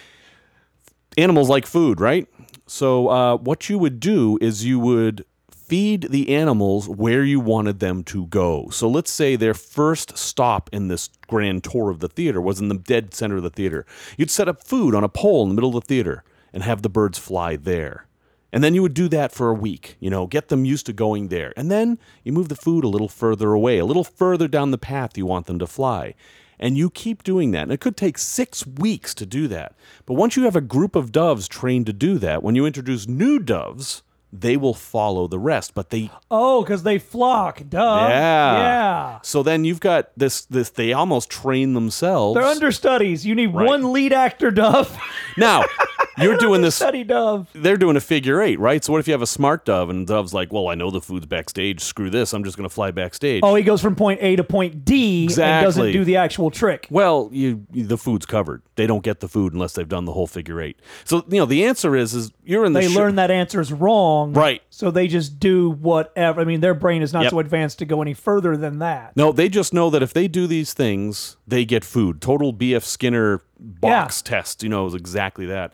animals 1.18 1.50
like 1.50 1.66
food, 1.66 2.00
right? 2.00 2.30
So 2.66 3.10
uh, 3.10 3.36
what 3.36 3.70
you 3.70 3.78
would 3.78 4.00
do 4.00 4.38
is 4.40 4.64
you 4.64 4.80
would 4.80 5.26
feed 5.52 6.12
the 6.12 6.34
animals 6.34 6.88
where 6.88 7.26
you 7.26 7.42
wanted 7.42 7.80
them 7.80 8.06
to 8.06 8.26
go. 8.28 8.70
So 8.70 8.88
let's 8.88 9.12
say 9.12 9.36
their 9.36 9.54
first 9.54 10.18
stop 10.18 10.70
in 10.72 10.88
this 10.88 11.10
grand 11.28 11.66
tour 11.66 11.90
of 11.90 12.00
the 12.00 12.08
theater 12.08 12.40
was 12.40 12.62
in 12.62 12.70
the 12.70 12.78
dead 12.78 13.14
center 13.14 13.36
of 13.36 13.44
the 13.44 13.50
theater. 13.50 13.86
You'd 14.16 14.32
set 14.32 14.48
up 14.48 14.64
food 14.64 14.96
on 14.96 15.04
a 15.04 15.10
pole 15.10 15.44
in 15.44 15.50
the 15.50 15.56
middle 15.56 15.76
of 15.76 15.84
the 15.84 15.88
theater 15.88 16.24
and 16.54 16.64
have 16.64 16.84
the 16.84 16.90
birds 16.90 17.20
fly 17.20 17.58
there. 17.58 18.08
And 18.54 18.64
then 18.64 18.76
you 18.76 18.84
would 18.84 18.94
do 18.94 19.10
that 19.10 19.32
for 19.32 19.50
a 19.50 19.54
week, 19.54 19.98
you 20.00 20.12
know, 20.12 20.28
get 20.28 20.50
them 20.50 20.64
used 20.64 20.86
to 20.86 20.94
going 20.94 21.30
there. 21.30 21.54
And 21.58 21.72
then 21.72 21.98
you 22.24 22.32
move 22.32 22.50
the 22.50 22.56
food 22.56 22.84
a 22.84 22.88
little 22.88 23.10
further 23.10 23.52
away, 23.52 23.80
a 23.80 23.86
little 23.86 24.04
further 24.04 24.48
down 24.48 24.70
the 24.70 24.78
path 24.78 25.18
you 25.18 25.26
want 25.26 25.48
them 25.48 25.58
to 25.58 25.66
fly. 25.66 26.14
And 26.60 26.78
you 26.78 26.92
keep 26.92 27.24
doing 27.24 27.50
that. 27.52 27.64
And 27.64 27.72
it 27.72 27.80
could 27.80 27.98
take 27.98 28.20
six 28.20 28.66
weeks 28.68 29.16
to 29.16 29.26
do 29.26 29.48
that. 29.48 29.76
But 30.06 30.14
once 30.14 30.38
you 30.38 30.44
have 30.44 30.56
a 30.56 30.62
group 30.62 30.96
of 30.96 31.12
doves 31.12 31.48
trained 31.48 31.88
to 31.88 31.94
do 31.94 32.20
that, 32.20 32.44
when 32.44 32.54
you 32.54 32.68
introduce 32.68 33.08
new 33.08 33.40
doves, 33.40 34.04
they 34.34 34.58
will 34.58 34.74
follow 34.74 35.28
the 35.28 35.38
rest. 35.38 35.76
But 35.76 35.92
they 35.92 36.10
oh, 36.32 36.64
because 36.64 36.84
they 36.84 36.98
flock. 36.98 37.62
Duh. 37.70 38.08
yeah. 38.10 38.58
Yeah. 38.58 39.20
So 39.22 39.44
then 39.44 39.64
you've 39.64 39.80
got 39.80 40.10
this 40.18 40.46
this 40.46 40.72
they 40.72 40.92
almost 40.92 41.30
train 41.30 41.74
themselves. 41.74 42.36
They're 42.36 42.44
understudies. 42.46 43.26
You 43.26 43.36
need 43.36 43.54
Right. 43.54 43.68
one 43.68 43.94
lead 43.94 44.14
actor 44.14 44.50
dove. 44.52 44.98
now, 45.38 45.64
you're 46.18 46.38
doing 46.38 46.62
this 46.62 46.76
Study 46.76 47.04
dove. 47.04 47.48
they're 47.54 47.78
doing 47.78 47.96
a 47.96 48.02
figure 48.02 48.42
eight, 48.42 48.60
right? 48.60 48.84
So 48.84 48.92
what 48.92 49.00
if 49.00 49.08
you 49.08 49.14
have 49.14 49.22
a 49.22 49.28
smart 49.28 49.66
dove 49.66 49.90
and 49.90 50.08
dove's 50.08 50.34
like, 50.34 50.52
well, 50.52 50.70
I 50.70 50.76
know 50.76 50.90
the 50.90 51.02
food's 51.02 51.26
backstage. 51.28 51.82
Screw 51.82 52.10
this. 52.10 52.34
I'm 52.34 52.44
just 52.44 52.58
going 52.58 52.68
to 52.68 52.74
fly 52.74 52.90
backstage. 52.92 53.42
Oh, 53.44 53.54
he 53.54 53.64
goes 53.64 53.82
from 53.82 53.96
point 53.96 54.20
A 54.24 54.36
to 54.38 54.44
point 54.44 54.84
D 54.86 55.28
and 55.28 55.36
doesn't 55.64 55.92
do 55.92 56.04
the 56.04 56.16
actual 56.18 56.50
trick. 56.50 56.88
Well, 56.90 57.30
you 57.32 57.66
the 57.72 57.98
food's 57.98 58.26
covered. 58.26 58.64
They 58.76 58.88
don't 58.88 59.04
get 59.04 59.20
the 59.20 59.28
food 59.28 59.54
unless 59.54 59.74
they've 59.74 59.88
done 59.88 60.06
the 60.06 60.14
whole 60.14 60.26
figure 60.28 60.60
eight. 60.60 60.80
So 61.06 61.24
you 61.30 61.38
know 61.40 61.46
the 61.46 61.64
answer 61.66 61.96
is 61.96 62.14
is 62.14 62.32
you're 62.44 62.66
in 62.66 62.74
the 62.74 62.82
They 62.82 62.88
show- 62.88 63.00
learn 63.02 63.16
that 63.16 63.30
answer 63.30 63.62
is 63.62 63.72
wrong. 63.72 64.34
Right. 64.34 64.62
So 64.70 64.90
they 64.90 65.08
just 65.08 65.40
do 65.40 65.70
whatever. 65.72 66.42
I 66.42 66.44
mean, 66.44 66.62
their 66.62 66.74
brain 66.74 67.02
is 67.02 67.14
not 67.14 67.24
Yep. 67.24 67.32
so 67.32 67.40
advanced 67.40 67.80
to 67.80 67.86
go 67.86 68.02
any 68.02 68.14
further 68.14 68.58
than 68.58 68.80
that. 68.80 69.16
No, 69.16 69.32
they 69.32 69.48
just 69.50 69.74
know 69.74 69.90
that 69.92 70.02
if 70.02 70.14
they 70.14 70.28
do 70.28 70.48
these 70.48 70.74
things, 70.74 71.38
they 71.48 71.66
get 71.66 71.84
food. 71.86 72.20
Total 72.22 72.52
BF 72.52 72.84
Skinner 72.84 73.42
box 73.60 74.22
test, 74.22 74.64
you 74.64 74.70
know, 74.70 74.88
is 74.88 74.96
exactly 74.96 75.46
that. 75.46 75.74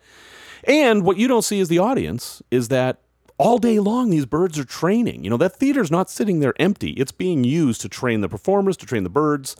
And 0.65 1.03
what 1.03 1.17
you 1.17 1.27
don't 1.27 1.43
see 1.43 1.59
as 1.61 1.69
the 1.69 1.79
audience 1.79 2.41
is 2.51 2.67
that 2.67 2.99
all 3.37 3.57
day 3.59 3.79
long 3.79 4.09
these 4.09 4.25
birds 4.25 4.59
are 4.59 4.65
training. 4.65 5.23
You 5.23 5.29
know, 5.29 5.37
that 5.37 5.55
theater's 5.55 5.89
not 5.89 6.09
sitting 6.09 6.41
there 6.41 6.53
empty. 6.59 6.89
It's 6.91 7.13
being 7.13 7.45
used 7.45 7.79
to 7.81 7.87
train 7.89 8.19
the 8.19 8.27
performers, 8.27 8.75
to 8.77 8.85
train 8.85 9.03
the 9.03 9.09
birds, 9.09 9.55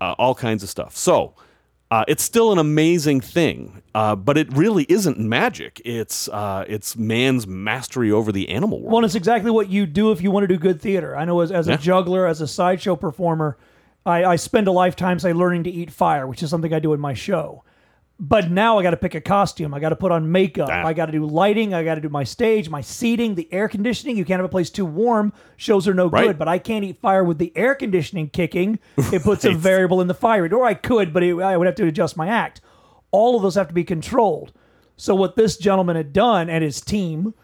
uh, 0.00 0.14
all 0.18 0.34
kinds 0.34 0.62
of 0.62 0.68
stuff. 0.68 0.94
So, 0.94 1.32
uh, 1.90 2.04
it's 2.08 2.22
still 2.22 2.50
an 2.52 2.58
amazing 2.58 3.20
thing, 3.20 3.82
uh, 3.94 4.16
but 4.16 4.36
it 4.36 4.52
really 4.56 4.84
isn't 4.88 5.18
magic. 5.18 5.80
It's 5.84 6.28
uh, 6.28 6.64
it's 6.68 6.96
man's 6.96 7.46
mastery 7.46 8.10
over 8.10 8.32
the 8.32 8.48
animal 8.48 8.80
world. 8.80 8.92
Well, 8.92 9.04
it's 9.04 9.14
exactly 9.14 9.50
what 9.50 9.68
you 9.70 9.86
do 9.86 10.10
if 10.12 10.20
you 10.20 10.30
want 10.30 10.44
to 10.44 10.48
do 10.48 10.58
good 10.58 10.80
theater. 10.80 11.16
I 11.16 11.24
know 11.24 11.40
as, 11.40 11.52
as 11.52 11.68
Yeah. 11.68 11.74
a 11.74 11.78
juggler, 11.78 12.26
as 12.26 12.40
a 12.40 12.46
sideshow 12.48 12.96
performer, 12.96 13.56
I, 14.04 14.24
I 14.24 14.36
spend 14.36 14.66
a 14.68 14.72
lifetime, 14.72 15.18
say, 15.18 15.32
learning 15.32 15.64
to 15.64 15.70
eat 15.70 15.90
fire, 15.90 16.26
which 16.26 16.42
is 16.42 16.50
something 16.50 16.72
I 16.72 16.78
do 16.80 16.92
in 16.92 17.00
my 17.00 17.14
show. 17.14 17.62
But 18.18 18.50
now 18.50 18.78
I 18.78 18.82
got 18.82 18.92
to 18.92 18.96
pick 18.96 19.14
a 19.14 19.20
costume. 19.20 19.74
I 19.74 19.78
got 19.80 19.90
to 19.90 19.96
put 19.96 20.10
on 20.10 20.32
makeup. 20.32 20.70
Ah. 20.72 20.86
I 20.86 20.94
got 20.94 21.06
to 21.06 21.12
do 21.12 21.26
lighting. 21.26 21.74
I 21.74 21.84
got 21.84 21.96
to 21.96 22.00
do 22.00 22.08
my 22.08 22.24
stage, 22.24 22.70
my 22.70 22.80
seating, 22.80 23.34
the 23.34 23.46
air 23.52 23.68
conditioning. 23.68 24.16
You 24.16 24.24
can't 24.24 24.38
have 24.38 24.46
a 24.46 24.50
place 24.50 24.70
too 24.70 24.86
warm. 24.86 25.34
Shows 25.58 25.86
are 25.86 25.92
no 25.92 26.08
Right. 26.08 26.28
good. 26.28 26.38
But 26.38 26.48
I 26.48 26.58
can't 26.58 26.82
eat 26.82 26.96
fire 26.96 27.22
with 27.22 27.36
the 27.36 27.52
air 27.54 27.74
conditioning 27.74 28.30
kicking. 28.30 28.78
It 28.96 29.22
puts 29.22 29.44
a 29.44 29.52
variable 29.54 30.00
in 30.00 30.08
the 30.08 30.14
fire. 30.14 30.48
Or 30.54 30.64
I 30.64 30.72
could, 30.72 31.12
but 31.12 31.22
it, 31.22 31.38
I 31.38 31.58
would 31.58 31.66
have 31.66 31.76
to 31.76 31.86
adjust 31.86 32.16
my 32.16 32.28
act. 32.28 32.62
All 33.10 33.36
of 33.36 33.42
those 33.42 33.54
have 33.56 33.68
to 33.68 33.74
be 33.74 33.84
controlled. 33.84 34.52
So 34.96 35.14
what 35.14 35.36
this 35.36 35.58
gentleman 35.58 35.96
had 35.96 36.14
done 36.14 36.48
and 36.48 36.64
his 36.64 36.80
team 36.80 37.34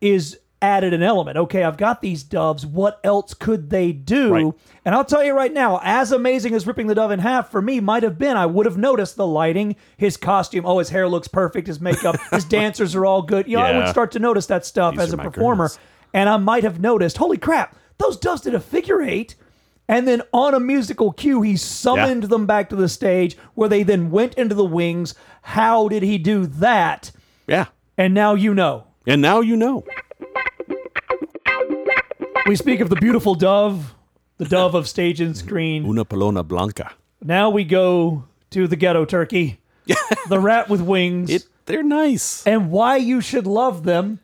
is 0.00 0.38
added 0.62 0.92
an 0.92 1.02
element. 1.02 1.36
Okay, 1.36 1.62
I've 1.62 1.76
got 1.76 2.02
these 2.02 2.22
doves. 2.22 2.66
What 2.66 3.00
else 3.04 3.34
could 3.34 3.70
they 3.70 3.92
do? 3.92 4.32
Right. 4.32 4.52
And 4.84 4.94
I'll 4.94 5.04
tell 5.04 5.24
you 5.24 5.32
right 5.34 5.52
now, 5.52 5.80
as 5.82 6.12
amazing 6.12 6.54
as 6.54 6.66
ripping 6.66 6.86
the 6.86 6.94
dove 6.94 7.10
in 7.10 7.18
half 7.20 7.50
for 7.50 7.62
me 7.62 7.80
might 7.80 8.02
have 8.02 8.18
been, 8.18 8.36
I 8.36 8.46
would 8.46 8.66
have 8.66 8.76
noticed 8.76 9.16
the 9.16 9.26
lighting, 9.26 9.76
his 9.96 10.16
costume. 10.16 10.66
Oh, 10.66 10.78
his 10.78 10.90
hair 10.90 11.08
looks 11.08 11.28
perfect. 11.28 11.66
His 11.66 11.80
makeup, 11.80 12.16
his 12.30 12.44
dancers 12.44 12.94
are 12.94 13.06
all 13.06 13.22
good. 13.22 13.46
You 13.46 13.56
know, 13.56 13.62
I 13.62 13.76
would 13.78 13.88
start 13.88 14.12
to 14.12 14.18
notice 14.18 14.46
that 14.46 14.64
stuff 14.66 14.94
These 14.94 15.02
as 15.02 15.12
a 15.12 15.18
performer. 15.18 15.64
girls. 15.64 15.78
And 16.12 16.28
I 16.28 16.36
might 16.38 16.64
have 16.64 16.80
noticed, 16.80 17.18
holy 17.18 17.38
crap, 17.38 17.76
those 17.98 18.16
doves 18.16 18.42
did 18.42 18.54
a 18.54 18.60
figure 18.60 19.00
eight. 19.02 19.36
And 19.88 20.06
then 20.06 20.22
on 20.32 20.54
a 20.54 20.60
musical 20.60 21.12
cue, 21.12 21.42
he 21.42 21.56
summoned 21.56 22.24
them 22.24 22.46
back 22.46 22.68
to 22.68 22.76
the 22.76 22.88
stage 22.88 23.36
where 23.54 23.68
they 23.68 23.82
then 23.82 24.10
went 24.10 24.34
into 24.34 24.54
the 24.54 24.64
wings. 24.64 25.14
How 25.42 25.88
did 25.88 26.02
he 26.02 26.16
do 26.18 26.46
that? 26.46 27.12
yeah. 27.46 27.66
And 27.98 28.14
now 28.14 28.34
you 28.34 28.54
know. 28.54 28.86
And 29.06 29.20
now 29.20 29.40
you 29.40 29.56
know. 29.56 29.84
We 32.46 32.56
speak 32.56 32.80
of 32.80 32.88
the 32.88 32.96
beautiful 32.96 33.34
dove, 33.34 33.94
the 34.38 34.44
dove 34.46 34.74
of 34.74 34.88
stage 34.88 35.20
and 35.20 35.36
screen. 35.36 35.84
Una 35.86 36.04
paloma 36.04 36.42
blanca. 36.42 36.92
Now 37.22 37.50
we 37.50 37.64
go 37.64 38.24
to 38.50 38.66
the 38.66 38.76
ghetto 38.76 39.04
turkey, 39.04 39.60
the 40.28 40.38
rat 40.40 40.68
with 40.68 40.80
wings, 40.80 41.30
It 41.30 41.46
they're 41.66 41.82
nice. 41.82 42.44
and 42.46 42.70
why 42.70 42.96
you 42.96 43.20
should 43.20 43.46
love 43.46 43.84
them. 43.84 44.20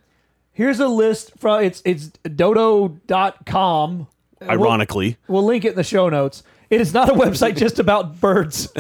Here's 0.53 0.81
a 0.81 0.89
list 0.89 1.33
from 1.39 1.63
it's 1.63 1.83
it's 1.85 2.09
dodo.com. 2.35 4.07
Ironically, 4.43 5.17
We'll 5.29 5.45
link 5.45 5.65
it 5.65 5.71
in 5.71 5.77
the 5.77 5.85
show 5.85 6.09
notes. 6.09 6.43
It 6.69 6.81
is 6.81 6.93
not 6.93 7.09
a 7.09 7.15
website 7.15 7.57
just 7.65 7.79
about 7.79 8.21
birds. 8.21 8.73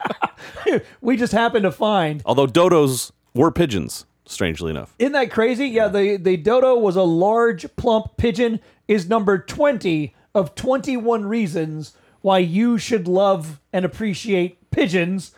we 1.00 1.16
just 1.16 1.32
happened 1.32 1.64
to 1.64 1.72
find. 1.72 2.22
although 2.24 2.46
dodos 2.46 3.10
were 3.34 3.50
pigeons, 3.50 4.04
strangely 4.30 4.70
enough. 4.70 4.94
Isn't 4.98 5.12
that 5.12 5.30
crazy? 5.30 5.68
Yeah, 5.68 5.88
the, 5.88 6.16
the 6.16 6.36
dodo 6.36 6.76
was 6.76 6.96
a 6.96 7.02
large, 7.02 7.66
plump 7.76 8.16
pigeon, 8.16 8.60
is 8.88 9.08
number 9.08 9.38
20 9.38 10.14
of 10.34 10.54
21 10.54 11.24
reasons 11.26 11.94
why 12.20 12.38
you 12.38 12.78
should 12.78 13.08
love 13.08 13.60
and 13.72 13.84
appreciate 13.84 14.70
pigeons. 14.70 15.34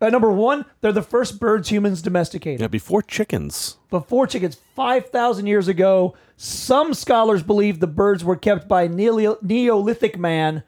Uh, 0.00 0.08
number 0.10 0.30
one, 0.30 0.64
they're 0.80 0.92
the 0.92 1.02
first 1.02 1.40
birds 1.40 1.70
humans 1.70 2.02
domesticated. 2.02 2.60
Yeah, 2.60 2.68
before 2.68 3.02
chickens. 3.02 3.78
Before 3.90 4.26
chickens, 4.26 4.56
5,000 4.76 5.46
years 5.46 5.66
ago, 5.66 6.14
some 6.36 6.94
scholars 6.94 7.42
believe 7.42 7.80
the 7.80 7.88
birds 7.88 8.24
were 8.24 8.36
kept 8.36 8.68
by 8.68 8.86
Neolithic 8.86 10.18
man 10.18 10.62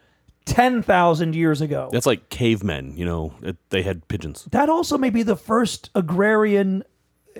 10,000 0.46 1.34
years 1.36 1.60
ago. 1.60 1.88
That's 1.92 2.06
like 2.06 2.28
cavemen, 2.28 2.96
you 2.96 3.04
know, 3.04 3.34
it, 3.40 3.56
they 3.70 3.82
had 3.82 4.08
pigeons. 4.08 4.48
That 4.50 4.68
also 4.68 4.98
may 4.98 5.10
be 5.10 5.22
the 5.22 5.36
first 5.36 5.90
agrarian. 5.94 6.82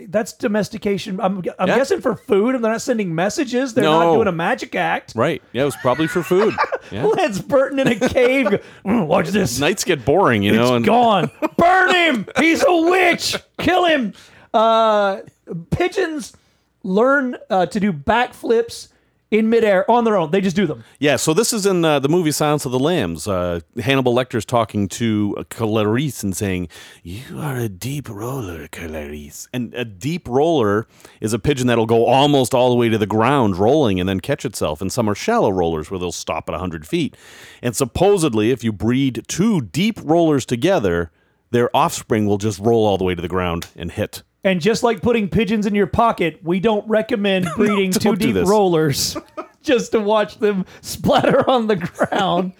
That's 0.08 0.32
domestication. 0.32 1.20
I'm, 1.20 1.38
I'm 1.58 1.68
Yeah. 1.68 1.76
guessing 1.76 2.00
for 2.00 2.14
food, 2.14 2.54
and 2.54 2.64
they're 2.64 2.72
not 2.72 2.82
sending 2.82 3.14
messages. 3.14 3.74
They're 3.74 3.84
not 3.84 4.14
doing 4.14 4.28
a 4.28 4.32
magic 4.32 4.74
act. 4.74 5.12
Right. 5.16 5.42
Yeah, 5.52 5.62
it 5.62 5.64
was 5.66 5.76
probably 5.76 6.06
for 6.06 6.22
food. 6.22 6.54
Yeah. 6.90 7.04
Lance 7.04 7.40
Burton 7.40 7.78
in 7.78 7.86
a 7.86 7.94
cave. 8.08 8.46
"Mm, 8.84 9.06
watch 9.06 9.28
this. 9.28 9.60
Nights 9.60 9.84
get 9.84 10.04
boring, 10.04 10.42
you 10.42 10.50
know, 10.52 10.62
It's 10.62 10.70
and 10.72 10.84
gone. 10.84 11.30
Burn 11.56 11.94
him. 11.94 12.26
He's 12.38 12.64
a 12.66 12.74
witch. 12.90 13.36
Kill 13.58 13.84
him. 13.84 14.12
Uh, 14.52 15.18
pigeons 15.70 16.32
learn 16.82 17.36
uh, 17.48 17.66
to 17.66 17.78
do 17.78 17.92
backflips 17.92 18.88
in 19.30 19.48
midair 19.48 19.88
on 19.90 20.04
their 20.04 20.16
own. 20.16 20.30
They 20.30 20.40
just 20.40 20.56
do 20.56 20.66
them. 20.66 20.84
Yeah, 20.98 21.16
so 21.16 21.32
this 21.32 21.52
is 21.52 21.66
in 21.66 21.84
uh, 21.84 22.00
the 22.00 22.08
movie 22.08 22.32
Silence 22.32 22.64
of 22.66 22.72
the 22.72 22.78
Lambs. 22.78 23.28
Uh, 23.28 23.60
Hannibal 23.80 24.14
Lecter's 24.14 24.44
talking 24.44 24.88
to 24.88 25.44
Clarice 25.50 26.22
and 26.22 26.36
saying, 26.36 26.68
"You 27.02 27.38
are 27.38 27.56
a 27.56 27.68
deep 27.68 28.08
roller, 28.08 28.68
Clarice." 28.68 29.48
And 29.52 29.72
a 29.74 29.84
deep 29.84 30.28
roller 30.28 30.86
is 31.20 31.32
a 31.32 31.38
pigeon 31.38 31.66
that'll 31.68 31.86
go 31.86 32.06
almost 32.06 32.54
all 32.54 32.70
the 32.70 32.76
way 32.76 32.88
to 32.88 32.98
the 32.98 33.06
ground, 33.06 33.56
rolling 33.56 34.00
and 34.00 34.08
then 34.08 34.20
catch 34.20 34.44
itself. 34.44 34.80
And 34.80 34.92
some 34.92 35.08
are 35.08 35.14
shallow 35.14 35.50
rollers 35.50 35.90
where 35.90 36.00
they'll 36.00 36.12
stop 36.12 36.48
at 36.48 36.54
hundred 36.54 36.86
feet. 36.86 37.16
And 37.62 37.76
supposedly, 37.76 38.50
if 38.50 38.64
you 38.64 38.72
breed 38.72 39.24
two 39.28 39.60
deep 39.60 40.00
rollers 40.02 40.44
together, 40.44 41.10
their 41.50 41.74
offspring 41.76 42.26
will 42.26 42.38
just 42.38 42.58
roll 42.58 42.86
all 42.86 42.98
the 42.98 43.04
way 43.04 43.14
to 43.14 43.22
the 43.22 43.28
ground 43.28 43.68
and 43.76 43.92
hit. 43.92 44.22
And 44.42 44.60
just 44.60 44.82
like 44.82 45.02
putting 45.02 45.28
pigeons 45.28 45.66
in 45.66 45.74
your 45.74 45.86
pocket, 45.86 46.40
we 46.42 46.60
don't 46.60 46.88
recommend 46.88 47.46
breeding 47.56 47.90
2 47.92 47.98
don't 47.98 48.18
do 48.18 48.26
deep 48.26 48.34
this. 48.34 48.48
rollers 48.48 49.16
just 49.62 49.92
to 49.92 50.00
watch 50.00 50.38
them 50.38 50.64
splatter 50.80 51.48
on 51.50 51.66
the 51.66 51.76
ground. 51.76 52.52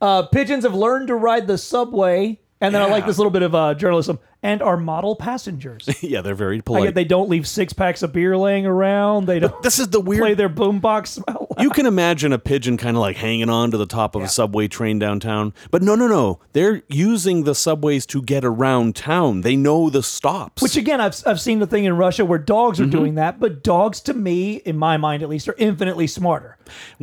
Uh, 0.00 0.22
pigeons 0.26 0.64
have 0.64 0.74
learned 0.74 1.08
to 1.08 1.14
ride 1.14 1.46
the 1.46 1.56
subway, 1.58 2.38
and 2.60 2.74
then 2.74 2.82
I 2.82 2.86
like 2.86 3.06
this 3.06 3.18
little 3.18 3.30
bit 3.30 3.42
of 3.42 3.54
uh, 3.54 3.74
journalism, 3.74 4.18
and 4.42 4.62
are 4.62 4.76
model 4.76 5.14
passengers. 5.16 5.88
yeah, 6.02 6.20
they're 6.22 6.34
very 6.34 6.58
I 6.58 6.60
polite. 6.60 6.84
get 6.84 6.94
they 6.94 7.04
don't 7.04 7.28
leave 7.28 7.46
six 7.48 7.72
packs 7.72 8.02
of 8.02 8.12
beer 8.12 8.36
laying 8.36 8.66
around. 8.66 9.26
They 9.26 9.38
don't 9.40 9.60
this 9.62 9.78
is 9.78 9.88
the 9.88 10.00
weird 10.00 10.20
play 10.20 10.34
their 10.34 10.48
boombox. 10.48 11.20
out. 11.28 11.47
You 11.58 11.70
can 11.70 11.86
imagine 11.86 12.32
a 12.32 12.38
pigeon 12.38 12.76
kind 12.76 12.96
of 12.96 13.00
like 13.00 13.16
hanging 13.16 13.48
on 13.50 13.70
to 13.70 13.76
the 13.76 13.86
top 13.86 14.14
of 14.14 14.22
a 14.22 14.28
subway 14.28 14.68
train 14.68 14.98
downtown. 14.98 15.52
But 15.70 15.82
no, 15.82 15.94
no, 15.94 16.06
no. 16.06 16.40
They're 16.52 16.82
using 16.88 17.44
the 17.44 17.54
subways 17.54 18.06
to 18.06 18.22
get 18.22 18.44
around 18.44 18.96
town. 18.96 19.42
They 19.42 19.56
know 19.56 19.90
the 19.90 20.02
stops. 20.02 20.62
Which 20.62 20.76
again, 20.76 21.00
I've, 21.00 21.20
I've 21.26 21.40
seen 21.40 21.58
the 21.58 21.66
thing 21.66 21.84
in 21.84 21.96
Russia 21.96 22.24
where 22.24 22.38
dogs 22.38 22.80
are 22.80 22.84
Mm-hmm. 22.84 22.90
doing 22.98 23.14
that, 23.16 23.38
but 23.40 23.62
dogs, 23.62 24.00
to 24.02 24.14
me, 24.14 24.56
in 24.56 24.76
my 24.78 24.96
mind 24.96 25.22
at 25.22 25.28
least, 25.28 25.48
are 25.48 25.54
infinitely 25.58 26.06
smarter. 26.06 26.56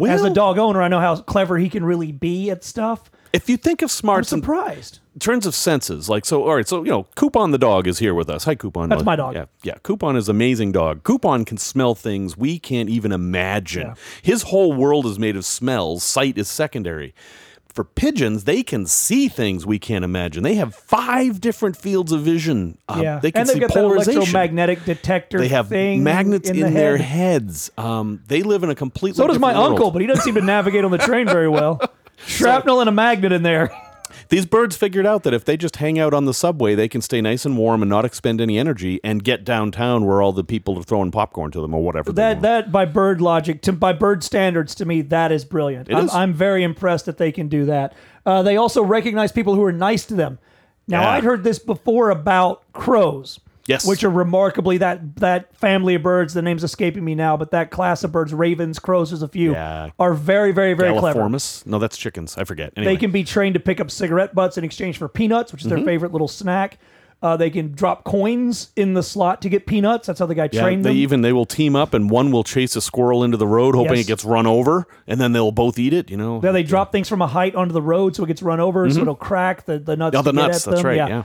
As 0.08 0.24
a 0.24 0.30
dog 0.30 0.58
owner, 0.58 0.82
I 0.82 0.88
know 0.88 1.00
how 1.00 1.16
clever 1.18 1.58
he 1.58 1.70
can 1.70 1.84
really 1.86 2.12
be 2.12 2.50
at 2.50 2.64
stuff. 2.64 3.12
If 3.36 3.50
you 3.50 3.58
think 3.58 3.82
of 3.82 3.88
I'm 3.88 3.90
smarts 3.90 4.32
in 4.34 4.40
surprised. 4.40 5.00
terms 5.20 5.46
of 5.46 5.54
senses, 5.56 6.10
like 6.10 6.26
so, 6.26 6.44
all 6.44 6.56
right, 6.56 6.68
so 6.68 6.84
you 6.84 6.90
know, 6.92 7.04
Coupon 7.16 7.52
the 7.52 7.58
dog 7.58 7.88
is 7.88 8.00
here 8.00 8.14
with 8.14 8.30
us. 8.30 8.44
Hi, 8.46 8.56
Coupon. 8.56 8.90
That's 8.90 9.04
my 9.04 9.16
dog. 9.16 9.36
Yeah, 9.36 9.46
yeah. 9.64 9.76
Coupon 9.84 10.16
is 10.16 10.28
amazing 10.30 10.72
dog. 10.72 11.04
Coupon 11.04 11.46
can 11.46 11.58
smell 11.58 11.96
things 11.96 12.38
we 12.38 12.60
can't 12.60 12.90
even 12.90 13.12
imagine. 13.12 13.88
Yeah. 13.88 13.94
His 14.22 14.44
whole 14.44 14.74
world 14.74 15.06
is 15.06 15.20
made 15.20 15.36
of 15.36 15.46
smells. 15.46 16.04
Sight 16.04 16.38
is 16.38 16.48
secondary. 16.50 17.14
For 17.68 17.84
pigeons, 17.84 18.46
they 18.46 18.64
can 18.64 18.86
see 18.86 19.28
things 19.28 19.66
we 19.66 19.80
can't 19.80 20.06
imagine. 20.06 20.44
They 20.44 20.56
have 20.56 20.74
five 20.74 21.42
different 21.42 21.76
fields 21.76 22.14
of 22.14 22.22
vision. 22.22 22.78
Uh, 22.88 23.02
Yeah, 23.04 23.20
they 23.20 23.34
can 23.34 23.42
and 23.42 23.50
they've 23.50 23.54
see 23.56 23.60
got 23.60 23.74
that 23.74 23.82
polarization. 23.82 24.22
electromagnetic 24.22 24.86
detector. 24.86 25.40
They 25.40 25.50
have 25.50 25.70
magnets 25.72 26.50
in, 26.50 26.56
the 26.62 26.70
their 26.70 26.96
head. 26.96 27.42
heads. 27.42 27.72
Um, 27.78 28.22
they 28.28 28.44
live 28.44 28.64
in 28.64 28.70
a 28.70 28.76
completely. 28.76 29.18
So 29.18 29.28
does 29.28 29.40
my 29.40 29.54
world. 29.54 29.72
uncle, 29.74 29.92
but 29.92 30.00
he 30.02 30.08
doesn't 30.08 30.24
seem 30.24 30.36
to 30.36 30.42
navigate 30.42 30.86
on 30.86 30.92
the 30.92 30.98
train 31.00 31.26
very 31.28 31.50
well. 31.50 31.82
Shrapnel 32.26 32.80
and 32.80 32.90
a 32.90 32.92
magnet 32.92 33.32
in 33.32 33.44
there. 33.44 33.72
These 34.30 34.46
birds 34.46 34.76
figured 34.76 35.06
out 35.06 35.24
that 35.24 35.34
if 35.34 35.46
they 35.46 35.56
just 35.58 35.76
hang 35.76 36.00
out 36.00 36.14
on 36.14 36.26
the 36.26 36.34
subway, 36.34 36.74
they 36.74 36.88
can 36.88 37.02
stay 37.02 37.22
nice 37.22 37.46
and 37.46 37.58
warm 37.58 37.82
and 37.84 37.90
not 37.90 38.06
expend 38.06 38.42
any 38.42 38.58
energy 38.58 39.00
and 39.04 39.24
get 39.24 39.44
downtown 39.44 40.06
where 40.06 40.22
all 40.22 40.32
the 40.32 40.44
people 40.44 40.80
are 40.80 40.84
throwing 40.84 41.12
popcorn 41.12 41.52
to 41.52 41.62
them 41.62 41.74
or 41.76 41.84
whatever. 41.84 42.12
they 42.12 42.22
That 42.22 42.34
want. 42.38 42.42
that 42.44 42.72
by 42.72 42.86
bird 42.86 43.22
logic, 43.22 43.62
to 43.64 43.74
by 43.74 43.94
bird 43.94 44.24
standards, 44.24 44.74
to 44.76 44.86
me 44.86 45.02
that 45.02 45.32
is 45.32 45.46
brilliant. 45.46 45.94
I'm, 45.94 46.06
is. 46.06 46.14
I'm 46.14 46.34
very 46.34 46.64
impressed 46.64 47.06
that 47.06 47.18
they 47.18 47.32
can 47.32 47.50
do 47.50 47.66
that. 47.66 47.94
Uh, 48.26 48.42
they 48.42 48.58
also 48.58 48.82
recognize 48.84 49.32
people 49.32 49.54
who 49.54 49.64
are 49.64 49.72
nice 49.74 50.06
to 50.08 50.16
them. 50.16 50.40
Now 50.88 51.02
Yeah. 51.02 51.10
I'd 51.12 51.24
heard 51.24 51.44
this 51.44 51.60
before 51.60 52.10
about 52.10 52.64
crows. 52.74 53.40
Yes. 53.68 53.86
Which 53.88 54.04
are 54.04 54.10
remarkably 54.10 54.78
that 54.78 55.16
that 55.18 55.56
family 55.56 55.96
of 55.96 56.04
birds. 56.04 56.34
The 56.34 56.42
name's 56.42 56.64
escaping 56.64 57.04
me 57.04 57.16
now, 57.16 57.36
but 57.36 57.52
that 57.52 57.72
class 57.72 58.04
of 58.04 58.12
birds, 58.12 58.34
ravens, 58.34 58.78
crows, 58.80 59.10
there's 59.10 59.22
a 59.24 59.28
few, 59.28 59.54
Yeah. 59.54 59.90
are 60.00 60.14
very, 60.14 60.52
very, 60.52 60.74
very 60.74 60.98
clever. 61.00 61.28
No, 61.66 61.80
that's 61.80 61.98
chickens. 61.98 62.38
I 62.38 62.44
forget. 62.44 62.74
Anyway. 62.78 62.94
They 62.94 63.00
can 63.00 63.12
be 63.12 63.24
trained 63.24 63.56
to 63.56 63.60
pick 63.60 63.80
up 63.80 63.90
cigarette 63.90 64.36
butts 64.36 64.58
in 64.58 64.64
exchange 64.64 64.98
for 64.98 65.08
peanuts, 65.08 65.52
which 65.52 65.62
is 65.62 65.68
Mm-hmm. 65.68 65.76
their 65.78 65.86
favorite 65.86 66.12
little 66.12 66.28
snack. 66.28 66.78
Uh, 67.24 67.36
they 67.36 67.50
can 67.50 67.72
drop 67.72 68.04
coins 68.04 68.70
in 68.76 68.94
the 68.94 69.02
slot 69.02 69.42
to 69.42 69.50
get 69.50 69.66
peanuts. 69.66 70.06
That's 70.06 70.20
how 70.20 70.28
the 70.28 70.36
guy 70.36 70.48
yeah, 70.52 70.62
trained 70.62 70.86
they 70.86 70.90
them. 70.90 70.98
even 70.98 71.22
they 71.22 71.34
will 71.34 71.46
team 71.46 71.76
up 71.76 71.96
and 71.96 72.08
one 72.10 72.30
will 72.30 72.44
chase 72.44 72.76
a 72.76 72.82
squirrel 72.82 73.24
into 73.24 73.38
the 73.38 73.48
road 73.48 73.74
hoping 73.74 73.96
Yes. 73.96 74.06
it 74.06 74.08
gets 74.08 74.26
run 74.26 74.46
over 74.46 74.86
and 75.08 75.20
then 75.20 75.32
they'll 75.32 75.54
both 75.54 75.80
eat 75.80 75.94
it, 75.94 76.12
you 76.12 76.18
know. 76.18 76.40
Yeah, 76.44 76.52
they 76.52 76.62
drop 76.62 76.92
things 76.92 77.10
from 77.10 77.24
a 77.24 77.28
height 77.28 77.56
onto 77.56 77.74
the 77.74 77.82
road 77.82 78.16
so 78.16 78.24
it 78.26 78.28
gets 78.28 78.44
run 78.44 78.60
over, 78.60 78.88
so 78.92 79.02
it'll 79.02 79.16
crack 79.16 79.66
the, 79.66 79.80
the 79.80 79.96
nuts. 79.96 80.16
Oh, 80.16 80.22
the 80.22 80.34
nuts, 80.34 80.68
at 80.68 80.72
that's 80.72 80.82
them. 80.84 80.86
right, 80.92 80.98
yeah. 80.98 81.24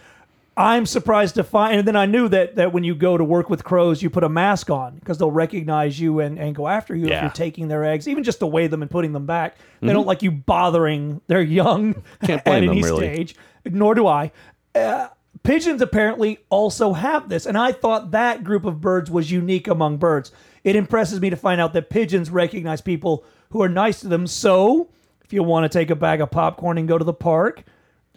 I'm 0.61 0.87
surprised 0.87 1.35
to 1.37 1.45
find, 1.45 1.79
and 1.79 1.88
then 1.88 1.97
I 1.97 2.07
knew 2.07 2.29
that 2.29 2.57
that 2.57 2.73
when 2.73 2.85
you 2.85 2.95
go 2.95 3.17
to 3.17 3.25
work 3.25 3.49
with 3.50 3.64
crows, 3.64 4.02
you 4.02 4.11
put 4.11 4.25
a 4.25 4.29
mask 4.29 4.71
on 4.71 4.97
because 4.97 5.19
they'll 5.19 5.31
recognize 5.31 5.99
you 5.99 6.21
and, 6.21 6.38
and 6.38 6.55
go 6.55 6.69
after 6.69 6.95
you 6.95 7.05
if 7.05 7.11
Yeah. 7.11 7.17
Mm-hmm. 7.17 7.25
you're 7.26 7.33
taking 7.33 7.69
their 7.69 7.85
eggs, 7.85 8.07
even 8.07 8.23
just 8.25 8.38
to 8.40 8.47
weigh 8.47 8.67
them 8.67 8.83
and 8.83 8.90
putting 8.90 9.12
them 9.12 9.26
back. 9.26 9.57
They 9.81 9.93
don't 9.93 10.07
like 10.07 10.23
you 10.23 10.31
bothering 10.31 11.21
their 11.26 11.40
young 11.43 11.95
Can't 12.25 12.31
at 12.40 12.45
blame 12.45 12.71
any 12.71 12.83
them, 12.83 12.90
really. 12.90 13.07
stage. 13.14 13.37
Nor 13.64 13.95
do 13.95 14.07
I. 14.07 14.33
Uh, 14.75 15.09
pigeons 15.43 15.81
apparently 15.83 16.38
also 16.50 16.93
have 16.93 17.29
this, 17.29 17.47
and 17.47 17.57
I 17.57 17.73
thought 17.73 18.11
that 18.11 18.45
group 18.45 18.64
of 18.64 18.81
birds 18.81 19.11
was 19.11 19.31
unique 19.31 19.67
among 19.69 19.97
birds. 19.97 20.31
It 20.64 20.76
impresses 20.76 21.21
me 21.21 21.31
to 21.31 21.37
find 21.37 21.61
out 21.61 21.73
that 21.73 21.88
pigeons 21.90 22.29
recognize 22.31 22.81
people 22.83 23.25
who 23.50 23.62
are 23.62 23.69
nice 23.69 24.00
to 24.00 24.09
them. 24.09 24.26
So, 24.26 24.90
if 25.25 25.33
you 25.33 25.43
want 25.43 25.64
to 25.71 25.79
take 25.79 25.88
a 25.90 25.95
bag 25.97 26.21
of 26.21 26.31
popcorn 26.31 26.76
and 26.76 26.87
go 26.87 26.99
to 26.99 27.05
the 27.05 27.14
park, 27.14 27.64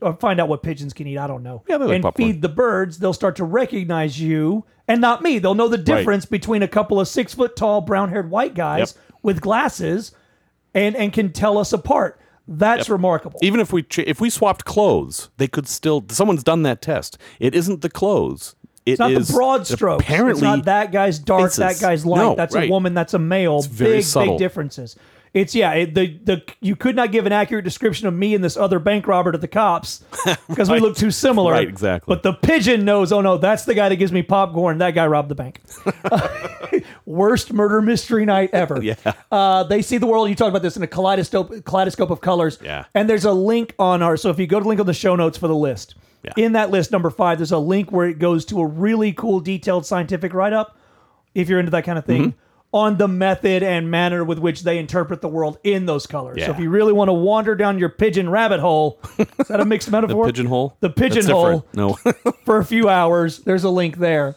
or 0.04 0.14
find 0.14 0.40
out 0.40 0.48
what 0.48 0.64
pigeons 0.64 0.94
can 0.94 1.08
eat, 1.08 1.18
I 1.18 1.28
don't 1.28 1.44
know. 1.44 1.64
Yeah, 1.68 1.78
they 1.78 1.86
like 1.86 1.96
and 1.96 2.04
popcorn. 2.04 2.32
feed 2.34 2.42
the 2.42 2.50
birds, 2.50 3.00
they'll 3.00 3.14
start 3.14 3.36
to 3.38 3.44
recognize 3.44 4.20
you, 4.20 4.66
and 4.88 5.02
not 5.02 5.22
me. 5.22 5.40
They'll 5.40 5.56
know 5.56 5.68
the 5.68 5.78
difference 5.78 6.26
between 6.26 6.64
a 6.64 6.68
couple 6.68 7.00
of 7.00 7.08
six 7.08 7.34
foot 7.34 7.56
tall, 7.56 7.82
brown 7.82 8.10
haired 8.10 8.30
white 8.30 8.54
guys 8.54 8.96
with 9.22 9.42
glasses, 9.42 10.12
and 10.74 10.96
and 10.96 11.14
can 11.14 11.32
tell 11.32 11.58
us 11.58 11.74
apart. 11.74 12.20
That's 12.48 12.90
remarkable. 12.90 13.40
Even 13.42 13.60
if 13.60 13.72
we 13.72 13.84
ch- 13.84 14.00
if 14.00 14.20
we 14.20 14.30
swapped 14.30 14.66
clothes, 14.66 15.30
they 15.38 15.48
could 15.48 15.68
still 15.68 16.04
someone's 16.10 16.44
done 16.44 16.64
that 16.64 16.82
test. 16.82 17.18
It 17.40 17.56
isn't 17.56 17.82
the 17.82 17.90
clothes. 17.90 18.56
It's 18.86 19.00
not 19.00 19.14
the 19.14 19.32
broad 19.32 19.66
strokes. 19.66 20.04
Apparently 20.04 20.32
it's 20.32 20.42
not 20.42 20.66
that 20.66 20.92
guy's 20.92 21.20
dark, 21.20 21.52
faces. 21.52 21.58
that 21.58 21.80
guy's 21.80 22.06
light. 22.06 22.18
No, 22.18 22.36
that's 22.36 22.54
right. 22.54 22.68
a 22.68 22.72
woman, 22.72 22.94
that's 22.94 23.14
a 23.14 23.20
male. 23.20 23.62
very 23.62 23.98
big, 23.98 24.04
subtle. 24.04 24.34
big 24.34 24.40
differences. 24.40 24.98
It's 25.34 25.56
yeah. 25.56 25.72
It, 25.74 25.96
the 25.96 26.20
the 26.24 26.44
you 26.62 26.76
could 26.76 26.96
not 26.96 27.12
give 27.12 27.26
an 27.26 27.32
accurate 27.32 27.66
description 27.66 28.08
of 28.08 28.14
me 28.14 28.36
and 28.36 28.44
this 28.44 28.56
other 28.56 28.78
bank 28.78 29.08
robber 29.08 29.32
to 29.32 29.38
the 29.40 29.48
cops 29.48 30.04
because 30.48 30.70
we 30.70 30.80
look 30.80 30.96
too 30.96 31.10
similar. 31.10 31.54
Right, 31.54 31.68
exactly. 31.68 32.14
But 32.14 32.22
the 32.22 32.34
pigeon 32.34 32.86
knows. 32.86 33.12
Oh 33.12 33.22
no, 33.22 33.38
that's 33.38 33.66
the 33.66 33.74
guy 33.74 33.90
that 33.90 33.96
gives 33.96 34.12
me 34.12 34.22
popcorn. 34.22 34.78
That 34.78 34.92
guy 34.92 35.08
robbed 35.08 35.30
the 35.30 35.36
bank. 35.36 35.62
Worst 37.06 37.52
murder 37.52 37.82
mystery 37.82 38.26
night 38.26 38.52
ever. 38.54 38.82
Yeah. 38.82 38.96
Uh, 39.32 39.64
they 39.64 39.82
see 39.82 39.98
the 39.98 40.06
world. 40.08 40.30
You 40.30 40.36
talked 40.36 40.50
about 40.50 40.62
this 40.62 40.78
in 40.78 40.84
a 40.84 40.88
kaleidoscope 40.88 41.66
kaleidoscope 41.66 42.12
of 42.12 42.22
colors. 42.22 42.60
Yeah. 42.64 42.86
And 42.94 43.10
there's 43.10 43.26
a 43.26 43.34
link 43.34 43.74
on 43.80 44.02
our. 44.04 44.18
So 44.18 44.30
if 44.30 44.38
you 44.40 44.46
go 44.46 44.60
to 44.60 44.64
the 44.64 44.70
link 44.70 44.80
on 44.80 44.86
the 44.86 44.94
show 44.94 45.16
notes 45.16 45.38
for 45.38 45.48
the 45.48 45.56
list, 45.56 45.96
Yeah. 46.24 46.34
in 46.38 46.54
that 46.54 46.70
list 46.70 46.92
number 46.92 47.10
five, 47.10 47.40
there's 47.40 47.52
a 47.52 47.58
link 47.58 47.92
where 47.92 48.08
it 48.08 48.20
goes 48.20 48.46
to 48.46 48.60
a 48.62 48.66
really 48.68 49.14
cool, 49.14 49.40
detailed 49.40 49.86
scientific 49.86 50.34
write 50.34 50.54
up. 50.54 50.78
If 51.34 51.50
you're 51.50 51.58
into 51.60 51.72
that 51.72 51.84
kind 51.86 51.98
of 51.98 52.06
thing. 52.06 52.22
Mm-hmm. 52.22 52.40
On 52.74 52.98
the 52.98 53.08
method 53.08 53.62
and 53.64 53.90
manner 53.92 54.24
with 54.24 54.40
which 54.40 54.64
they 54.64 54.80
interpret 54.80 55.22
the 55.22 55.28
world 55.30 55.60
in 55.64 55.86
those 55.86 56.08
colors. 56.08 56.40
So 56.40 56.48
Yeah. 56.48 56.52
if 56.52 56.60
you 56.60 56.70
really 56.72 56.92
want 56.92 57.08
to 57.10 57.14
wander 57.14 57.54
down 57.56 57.78
your 57.78 57.90
pigeon 57.90 58.28
rabbit 58.30 58.60
hole, 58.60 59.00
is 59.20 59.48
that 59.48 59.60
a 59.60 59.66
mixed 59.66 59.92
metaphor? 59.92 60.26
The 60.26 60.32
pigeonhole. 60.34 60.78
The 60.80 60.90
That's 60.90 61.00
pigeonhole 61.00 61.60
different. 61.72 62.16
No. 62.26 62.32
for 62.46 62.58
a 62.58 62.66
few 62.66 62.90
hours. 62.90 63.40
There's 63.40 63.64
a 63.64 63.70
link 63.70 63.98
there. 63.98 64.36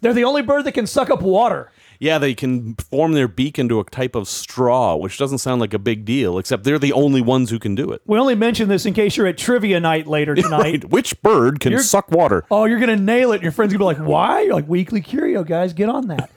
They're 0.00 0.12
the 0.14 0.24
only 0.24 0.42
bird 0.42 0.64
that 0.64 0.72
can 0.72 0.86
suck 0.86 1.10
up 1.10 1.22
water. 1.22 1.70
Yeah, 2.00 2.16
they 2.16 2.34
can 2.34 2.76
form 2.76 3.12
their 3.12 3.28
beak 3.28 3.58
into 3.58 3.78
a 3.78 3.84
type 3.84 4.14
of 4.14 4.26
straw, 4.26 4.96
which 4.96 5.18
doesn't 5.18 5.36
sound 5.38 5.60
like 5.60 5.74
a 5.74 5.78
big 5.78 6.06
deal, 6.06 6.38
except 6.38 6.64
they're 6.64 6.78
the 6.78 6.94
only 6.94 7.20
ones 7.20 7.50
who 7.50 7.58
can 7.58 7.74
do 7.74 7.92
it. 7.92 8.00
We 8.06 8.18
only 8.18 8.34
mention 8.34 8.70
this 8.70 8.86
in 8.86 8.94
case 8.94 9.18
you're 9.18 9.26
at 9.26 9.36
trivia 9.36 9.78
night 9.80 10.06
later 10.06 10.34
tonight. 10.34 10.60
Right. 10.62 10.84
Which 10.86 11.20
bird 11.22 11.60
can 11.60 11.78
suck 11.80 12.10
water? 12.10 12.46
Oh, 12.50 12.64
you're 12.64 12.80
gonna 12.80 12.96
nail 12.96 13.32
it. 13.32 13.42
Your 13.42 13.52
friends 13.52 13.72
gonna 13.74 13.80
be 13.80 13.84
like, 13.84 13.98
"Why?" 14.08 14.40
You're 14.40 14.54
like, 14.54 14.66
"Weekly 14.66 15.02
Curio, 15.02 15.44
guys, 15.44 15.74
get 15.74 15.90
on 15.90 16.08
that." 16.08 16.30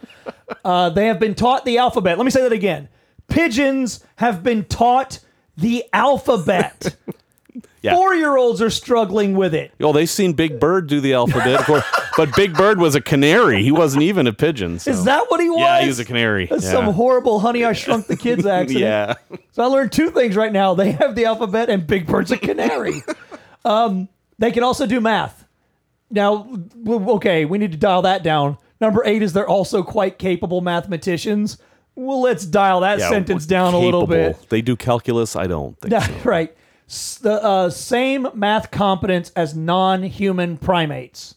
Uh, 0.65 0.89
they 0.89 1.07
have 1.07 1.19
been 1.19 1.35
taught 1.35 1.65
the 1.65 1.77
alphabet. 1.77 2.17
Let 2.17 2.25
me 2.25 2.31
say 2.31 2.41
that 2.41 2.51
again. 2.53 2.89
Pigeons 3.27 4.03
have 4.17 4.43
been 4.43 4.65
taught 4.65 5.19
the 5.57 5.85
alphabet. 5.93 6.95
Yeah. 7.83 7.95
Four 7.95 8.15
year 8.15 8.37
olds 8.37 8.61
are 8.61 8.69
struggling 8.69 9.35
with 9.35 9.53
it. 9.53 9.73
Oh, 9.81 9.91
they've 9.91 10.09
seen 10.09 10.33
Big 10.33 10.57
Bird 10.57 10.87
do 10.87 11.01
the 11.01 11.13
alphabet, 11.13 11.59
of 11.59 11.65
course. 11.65 11.83
But 12.17 12.33
Big 12.35 12.53
Bird 12.53 12.79
was 12.79 12.95
a 12.95 13.01
canary. 13.01 13.61
He 13.61 13.71
wasn't 13.73 14.03
even 14.03 14.25
a 14.25 14.31
pigeon. 14.33 14.79
so- 14.79 14.89
Is 14.89 15.03
that 15.03 15.25
what 15.29 15.41
he 15.41 15.49
was? 15.49 15.59
Yeah, 15.59 15.81
he 15.81 15.87
was 15.87 15.99
a 15.99 16.05
canary. 16.05 16.45
That's 16.45 16.63
Yeah. 16.63 16.71
some 16.71 16.85
horrible 16.93 17.39
Honey 17.41 17.65
I 17.65 17.73
Shrunk 17.73 18.07
the 18.07 18.15
Kids 18.15 18.45
accident. 18.45 18.79
Yeah. 18.79 19.15
So 19.51 19.63
I 19.63 19.65
learned 19.65 19.91
two 19.91 20.11
things 20.11 20.35
right 20.37 20.51
now. 20.53 20.73
They 20.75 20.93
have 20.93 21.13
the 21.15 21.25
alphabet 21.25 21.69
and 21.69 21.85
Big 21.85 22.07
Bird's 22.07 22.31
a 22.31 22.37
canary. 22.37 23.03
um, 23.65 24.07
they 24.39 24.51
can 24.51 24.63
also 24.63 24.85
do 24.87 25.01
math. 25.01 25.45
Now, 26.09 26.47
okay, 26.87 27.43
we 27.45 27.57
need 27.57 27.73
to 27.73 27.77
dial 27.77 28.03
that 28.03 28.23
down. 28.23 28.57
Number 28.81 29.01
eight 29.05 29.21
is 29.21 29.33
they're 29.33 29.47
also 29.47 29.83
quite 29.83 30.17
capable 30.19 30.61
mathematicians. 30.61 31.57
Well, 31.95 32.21
let's 32.21 32.45
dial 32.45 32.79
that 32.81 32.99
Yeah, 32.99 33.09
sentence 33.09 33.45
down 33.45 33.73
a 33.73 33.79
little 33.79 34.07
bit. 34.07 34.31
capable. 34.33 34.47
They 34.49 34.61
do 34.61 34.75
calculus. 34.75 35.35
I 35.35 35.47
don't 35.47 35.79
think. 35.79 35.93
So. 36.03 36.11
right. 36.23 36.55
S- 36.89 37.19
The 37.21 37.41
uh, 37.43 37.69
same 37.69 38.27
math 38.33 38.71
competence 38.71 39.31
as 39.35 39.55
non-human 39.55 40.57
primates. 40.57 41.35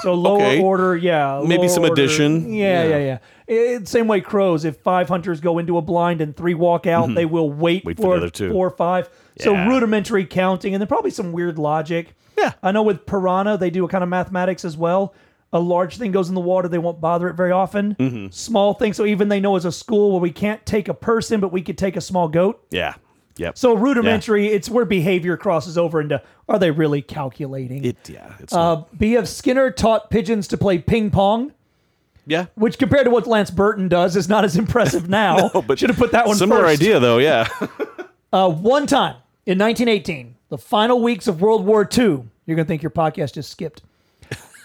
So 0.00 0.14
lower 0.14 0.42
Okay. 0.42 0.60
order, 0.62 0.96
yeah. 0.96 1.40
Maybe 1.44 1.58
lower 1.62 1.68
some 1.68 1.82
order. 1.84 1.92
addition. 1.92 2.52
Yeah, 2.52 2.84
yeah, 2.84 2.98
Yeah. 2.98 3.18
It- 3.46 3.86
same 3.86 4.08
way 4.08 4.20
crows. 4.22 4.64
If 4.64 4.78
five 4.78 5.08
hunters 5.08 5.40
go 5.40 5.58
into 5.58 5.76
a 5.76 5.82
blind 5.82 6.20
and 6.22 6.34
three 6.34 6.54
walk 6.54 6.86
out, 6.86 7.14
they 7.14 7.26
will 7.26 7.50
wait, 7.50 7.80
Mm-hmm. 7.82 7.88
Wait 7.88 7.96
for 7.98 8.02
for, 8.02 8.14
the 8.16 8.22
other 8.22 8.30
two. 8.30 8.50
four 8.52 8.66
or 8.66 8.70
five. 8.70 9.10
So 9.38 9.52
Yeah. 9.52 9.68
rudimentary 9.68 10.24
counting, 10.24 10.74
and 10.74 10.80
then 10.80 10.88
probably 10.88 11.10
some 11.10 11.30
weird 11.32 11.58
logic. 11.58 12.14
Yeah. 12.38 12.52
I 12.62 12.72
know 12.72 12.82
with 12.82 13.04
piranha 13.06 13.58
they 13.58 13.68
do 13.70 13.84
a 13.84 13.88
kind 13.88 14.02
of 14.02 14.08
mathematics 14.08 14.64
as 14.64 14.76
well. 14.78 15.12
A 15.54 15.58
large 15.58 15.96
thing 15.96 16.12
goes 16.12 16.28
in 16.28 16.34
the 16.34 16.40
water, 16.40 16.68
they 16.68 16.78
won't 16.78 17.00
bother 17.00 17.28
it 17.28 17.34
very 17.34 17.52
often. 17.52 17.94
Mm-hmm. 17.94 18.26
Small 18.30 18.74
thing, 18.74 18.92
so 18.92 19.06
even 19.06 19.28
they 19.28 19.40
know 19.40 19.56
as 19.56 19.64
a 19.64 19.72
school 19.72 20.10
where 20.12 20.20
we 20.20 20.30
can't 20.32 20.64
take 20.66 20.88
a 20.88 20.94
person, 20.94 21.40
but 21.40 21.52
we 21.52 21.62
could 21.62 21.78
take 21.78 21.96
a 21.96 22.00
small 22.02 22.28
goat. 22.28 22.62
Yeah. 22.70 22.94
Yep. 23.36 23.56
So 23.56 23.74
rudimentary, 23.74 24.48
it's 24.48 24.68
where 24.68 24.84
behavior 24.84 25.36
crosses 25.36 25.78
over 25.78 26.00
into 26.00 26.20
are 26.48 26.58
they 26.58 26.70
really 26.70 27.02
calculating? 27.02 27.84
it. 27.84 28.08
Yeah. 28.08 28.34
It's 28.40 28.52
uh, 28.52 28.56
not- 28.74 28.98
B.F. 28.98 29.26
Skinner 29.26 29.70
taught 29.70 30.10
pigeons 30.10 30.46
to 30.48 30.56
play 30.56 30.78
ping 30.78 31.10
pong, 31.10 31.52
yeah. 32.26 32.46
which 32.54 32.78
compared 32.78 33.04
to 33.04 33.10
what 33.10 33.26
Lance 33.26 33.50
Burton 33.50 33.88
does 33.88 34.14
is 34.16 34.28
not 34.28 34.44
as 34.44 34.56
impressive 34.56 35.08
now. 35.22 35.48
but 35.66 35.78
Should 35.78 35.90
have 35.90 35.98
put 35.98 36.12
that 36.12 36.26
one 36.26 36.36
Similar 36.36 36.62
first. 36.62 36.80
idea, 36.82 37.00
though. 37.00 37.18
Yeah. 37.18 37.48
Uh, 38.32 38.48
one 38.50 38.84
time 38.84 39.14
in 39.46 39.56
1918, 39.60 40.34
the 40.48 40.58
final 40.58 41.00
weeks 41.00 41.28
of 41.28 41.40
World 41.40 41.64
War 41.64 41.82
II, 41.96 42.24
you're 42.46 42.56
going 42.56 42.58
to 42.58 42.64
think 42.64 42.82
your 42.82 42.90
podcast 42.90 43.34
just 43.34 43.48
skipped. 43.48 43.82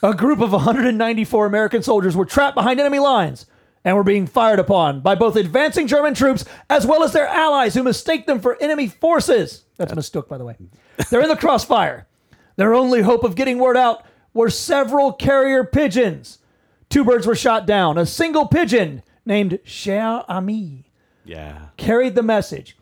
A 0.01 0.13
group 0.13 0.39
of 0.39 0.51
194 0.51 1.45
American 1.45 1.83
soldiers 1.83 2.15
were 2.15 2.25
trapped 2.25 2.55
behind 2.55 2.79
enemy 2.79 2.99
lines 2.99 3.45
and 3.83 3.95
were 3.95 4.03
being 4.03 4.27
fired 4.27 4.59
upon 4.59 5.01
by 5.01 5.15
both 5.15 5.35
advancing 5.35 5.87
German 5.87 6.13
troops 6.13 6.45
as 6.69 6.85
well 6.85 7.03
as 7.03 7.11
their 7.11 7.27
allies 7.27 7.73
who 7.73 7.83
mistake 7.83 8.25
them 8.25 8.39
for 8.39 8.61
enemy 8.61 8.87
forces. 8.87 9.65
That's 9.77 9.95
mistook, 9.95 10.29
by 10.29 10.37
the 10.37 10.45
way. 10.45 10.55
They're 11.09 11.21
in 11.21 11.29
the 11.29 11.35
crossfire. 11.35 12.07
Their 12.55 12.73
only 12.73 13.01
hope 13.01 13.23
of 13.23 13.35
getting 13.35 13.59
word 13.59 13.77
out 13.77 14.05
were 14.33 14.49
several 14.49 15.13
carrier 15.13 15.63
pigeons. 15.63 16.39
Two 16.89 17.03
birds 17.03 17.25
were 17.25 17.35
shot 17.35 17.65
down. 17.65 17.97
A 17.97 18.05
single 18.05 18.47
pigeon 18.47 19.03
named 19.25 19.59
Cher 19.63 20.23
Ami 20.27 20.89
yeah. 21.23 21.67
carried 21.77 22.15
the 22.15 22.23
message. 22.23 22.75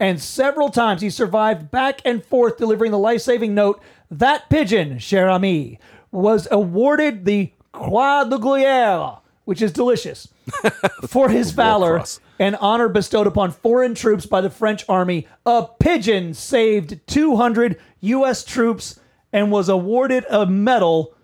And 0.00 0.20
several 0.20 0.70
times 0.70 1.02
he 1.02 1.10
survived 1.10 1.70
back 1.70 2.00
and 2.04 2.24
forth 2.24 2.56
delivering 2.56 2.92
the 2.92 2.98
life 2.98 3.22
saving 3.22 3.54
note. 3.54 3.82
That 4.10 4.48
pigeon, 4.48 4.98
cher 4.98 5.28
ami, 5.28 5.80
was 6.10 6.48
awarded 6.50 7.24
the 7.24 7.52
Croix 7.72 8.24
de 8.28 8.38
Guerre, 8.38 9.18
which 9.44 9.62
is 9.62 9.72
delicious, 9.72 10.28
for 11.08 11.28
his 11.28 11.50
valor 11.52 11.96
Cross. 11.96 12.20
and 12.38 12.56
honor 12.56 12.88
bestowed 12.88 13.26
upon 13.26 13.50
foreign 13.50 13.94
troops 13.94 14.26
by 14.26 14.40
the 14.40 14.50
French 14.50 14.84
army. 14.88 15.26
A 15.46 15.66
pigeon 15.78 16.34
saved 16.34 17.00
200 17.06 17.78
U.S. 18.00 18.44
troops 18.44 18.98
and 19.32 19.50
was 19.50 19.68
awarded 19.68 20.24
a 20.30 20.46
medal 20.46 21.14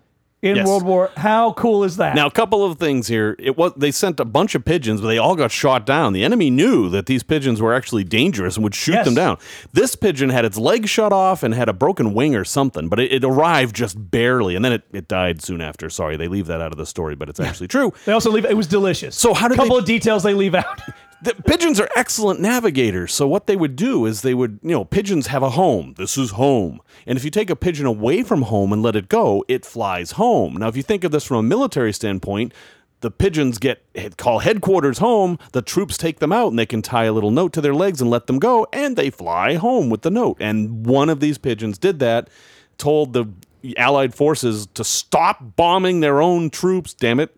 in 0.45 0.55
Yes. 0.57 0.67
World 0.67 0.83
War. 0.83 1.09
How 1.17 1.53
cool 1.53 1.83
is 1.83 1.97
that? 1.97 2.15
Now, 2.15 2.27
a 2.27 2.31
couple 2.31 2.63
of 2.63 2.77
things 2.77 3.07
here. 3.07 3.35
It 3.39 3.57
was 3.57 3.73
they 3.75 3.91
sent 3.91 4.19
a 4.19 4.25
bunch 4.25 4.55
of 4.55 4.63
pigeons, 4.63 5.01
but 5.01 5.07
they 5.07 5.17
all 5.17 5.35
got 5.35 5.51
shot 5.51 5.85
down. 5.85 6.13
The 6.13 6.23
enemy 6.23 6.49
knew 6.49 6.87
that 6.89 7.07
these 7.07 7.23
pigeons 7.23 7.61
were 7.61 7.73
actually 7.73 8.03
dangerous 8.03 8.55
and 8.55 8.63
would 8.63 8.75
shoot 8.75 8.93
Yes. 8.93 9.05
them 9.05 9.15
down. 9.15 9.37
This 9.73 9.95
pigeon 9.95 10.29
had 10.29 10.45
its 10.45 10.57
leg 10.57 10.87
shut 10.87 11.11
off 11.11 11.43
and 11.43 11.53
had 11.53 11.67
a 11.67 11.73
broken 11.73 12.13
wing 12.13 12.35
or 12.35 12.43
something, 12.45 12.87
but 12.87 12.99
it, 12.99 13.11
it 13.11 13.23
arrived 13.23 13.75
just 13.75 14.11
barely, 14.11 14.55
and 14.55 14.63
then 14.63 14.71
it, 14.73 14.83
it 14.93 15.07
died 15.07 15.41
soon 15.41 15.61
after. 15.61 15.89
Sorry, 15.89 16.15
they 16.15 16.27
leave 16.27 16.45
that 16.47 16.61
out 16.61 16.71
of 16.71 16.77
the 16.77 16.85
story, 16.85 17.15
but 17.15 17.27
it's 17.27 17.39
actually 17.39 17.67
true. 17.67 17.91
they 18.05 18.11
also 18.13 18.29
leave 18.31 18.45
it 18.45 18.55
was 18.55 18.67
delicious. 18.67 19.15
So 19.15 19.33
how 19.33 19.47
did 19.47 19.55
a 19.55 19.61
couple 19.61 19.75
they- 19.77 19.79
of 19.79 19.85
details 19.85 20.23
they 20.23 20.33
leave 20.33 20.55
out. 20.55 20.79
The 21.25 21.33
pigeons 21.33 21.79
are 21.79 21.89
excellent 21.95 22.39
navigators. 22.39 23.11
So 23.11 23.27
what 23.27 23.47
they 23.47 23.55
would 23.55 23.75
do 23.75 24.05
is 24.05 24.21
they 24.21 24.35
would, 24.35 24.59
you 24.61 24.69
know, 24.69 24.85
pigeons 24.85 25.25
have 25.27 25.41
a 25.41 25.49
home. 25.49 25.95
This 25.97 26.19
is 26.19 26.31
home. 26.31 26.81
And 27.07 27.17
if 27.17 27.25
you 27.25 27.31
take 27.31 27.49
a 27.49 27.55
pigeon 27.55 27.87
away 27.87 28.21
from 28.21 28.43
home 28.43 28.71
and 28.71 28.83
let 28.83 28.95
it 28.95 29.09
go, 29.09 29.43
it 29.47 29.65
flies 29.65 30.11
home. 30.11 30.57
Now, 30.57 30.67
if 30.67 30.77
you 30.77 30.83
think 30.83 31.03
of 31.03 31.11
this 31.11 31.25
from 31.25 31.37
a 31.37 31.43
military 31.43 31.93
standpoint, 31.93 32.53
the 33.01 33.09
pigeons 33.09 33.57
get 33.57 33.83
call 34.17 34.37
headquarters 34.37 34.99
home. 34.99 35.39
The 35.51 35.63
troops 35.63 35.97
take 35.97 36.19
them 36.19 36.31
out 36.31 36.49
and 36.49 36.59
they 36.59 36.65
can 36.67 36.83
tie 36.83 37.05
a 37.05 37.11
little 37.11 37.31
note 37.31 37.53
to 37.53 37.61
their 37.61 37.73
legs 37.73 38.01
and 38.01 38.11
let 38.11 38.27
them 38.27 38.37
go, 38.37 38.67
and 38.71 38.95
they 38.95 39.09
fly 39.09 39.55
home 39.55 39.89
with 39.89 40.03
the 40.03 40.11
note. 40.11 40.37
And 40.39 40.85
one 40.85 41.09
of 41.09 41.21
these 41.21 41.39
pigeons 41.39 41.79
did 41.79 41.97
that, 41.99 42.29
told 42.77 43.13
the 43.13 43.29
Allied 43.77 44.13
forces 44.13 44.67
to 44.75 44.83
stop 44.83 45.55
bombing 45.55 46.01
their 46.01 46.21
own 46.21 46.51
troops. 46.51 46.93
Damn 46.93 47.19
it! 47.19 47.35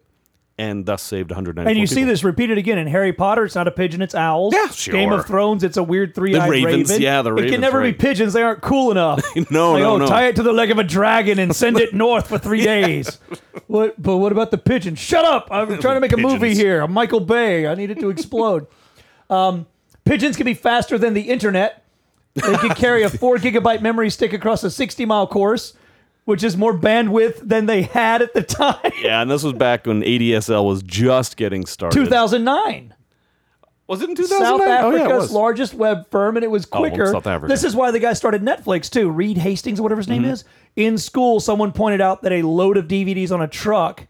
And 0.60 0.88
thus 0.88 1.04
saved 1.04 1.30
194 1.30 1.70
And 1.70 1.80
you 1.80 1.86
see 1.86 2.04
this 2.04 2.24
repeated 2.24 2.58
again 2.58 2.80
in 2.80 2.88
Harry 2.88 3.14
Potter. 3.14 3.46
It's 3.46 3.54
not 3.54 3.68
a 3.68 3.72
pigeon, 3.72 4.02
it's 4.02 4.16
owls. 4.16 4.56
Yeah, 4.56 4.68
sure. 4.70 4.92
Game 4.92 5.12
of 5.12 5.28
Thrones, 5.28 5.64
it's 5.64 5.78
a 5.78 5.84
weird 5.84 6.16
three-eyed 6.16 6.50
ravens, 6.50 6.90
raven. 6.90 7.04
yeah, 7.04 7.22
the 7.22 7.36
It 7.36 7.52
can 7.52 7.62
never 7.62 7.80
be 7.84 7.94
pigeons. 7.94 8.34
They 8.34 8.42
aren't 8.42 8.62
cool 8.62 8.90
enough. 8.90 9.24
No, 9.52 9.74
Like, 9.74 9.84
no, 9.84 9.94
oh, 9.94 9.98
no. 9.98 10.08
Tie 10.08 10.30
it 10.30 10.36
to 10.38 10.44
the 10.44 10.52
leg 10.52 10.72
of 10.72 10.80
a 10.80 10.84
dragon 10.84 11.38
and 11.38 11.56
send 11.56 11.80
it 11.80 11.94
north 11.94 12.28
for 12.28 12.40
three 12.40 12.64
days. 12.64 13.20
What? 13.68 14.02
But 14.02 14.18
what 14.18 14.32
about 14.32 14.50
the 14.50 14.58
pigeon? 14.58 14.96
Shut 14.96 15.26
up! 15.26 15.48
I'm 15.52 15.68
trying 15.80 15.96
to 15.96 16.00
make 16.02 16.12
a 16.14 16.18
movie 16.18 16.56
here. 16.56 16.82
I'm 16.82 16.92
Michael 16.92 17.20
Bay. 17.20 17.68
I 17.68 17.76
need 17.76 17.92
it 17.92 18.00
to 18.00 18.10
explode. 18.10 18.66
Um, 19.30 19.68
pigeons 20.06 20.36
can 20.38 20.46
be 20.46 20.56
faster 20.56 20.98
than 20.98 21.14
the 21.14 21.22
internet. 21.30 21.84
They 22.34 22.42
can 22.58 22.70
carry 22.76 23.04
a 23.04 23.10
four 23.10 23.38
gigabyte 23.38 23.82
memory 23.82 24.10
stick 24.10 24.34
across 24.34 24.64
a 24.64 24.72
60 24.72 25.06
mile 25.06 25.28
course, 25.28 25.74
which 26.28 26.44
is 26.44 26.58
more 26.58 26.78
bandwidth 26.78 27.38
than 27.48 27.68
they 27.68 27.84
had 27.84 28.22
at 28.22 28.34
the 28.34 28.44
time. 28.44 28.76
Yeah, 29.02 29.22
and 29.22 29.32
this 29.32 29.44
was 29.44 29.54
back 29.54 29.86
when 29.86 30.02
ADSL 30.02 30.68
was 30.68 30.84
just 30.84 31.38
getting 31.38 31.66
started. 31.66 31.98
2009. 31.98 32.94
Was 33.88 34.02
it 34.02 34.10
in 34.10 34.16
2009? 34.18 34.60
South 34.60 34.68
Africa's 34.68 35.02
oh, 35.02 35.08
yeah, 35.08 35.16
it 35.16 35.20
was. 35.20 35.32
largest 35.32 35.74
web 35.74 36.10
firm, 36.12 36.36
and 36.36 36.44
it 36.44 36.52
was 36.52 36.68
well, 36.70 36.82
quicker. 36.82 37.06
South 37.14 37.28
Africa. 37.28 37.48
This 37.50 37.64
is 37.64 37.74
why 37.78 37.92
the 37.92 38.00
guy 38.00 38.12
started 38.12 38.42
Netflix 38.42 38.90
too. 38.90 39.10
Reed 39.10 39.38
Hastings, 39.38 39.80
or 39.80 39.84
whatever 39.84 40.00
his 40.00 40.10
name 40.10 40.24
Mm-hmm. 40.24 40.32
is. 40.32 40.44
In 40.76 40.98
school, 40.98 41.40
someone 41.40 41.72
pointed 41.72 42.02
out 42.02 42.24
that 42.24 42.34
a 42.34 42.42
load 42.42 42.76
of 42.76 42.90
DVDs 42.90 43.32
on 43.32 43.42
a 43.42 43.48
truck 43.48 44.06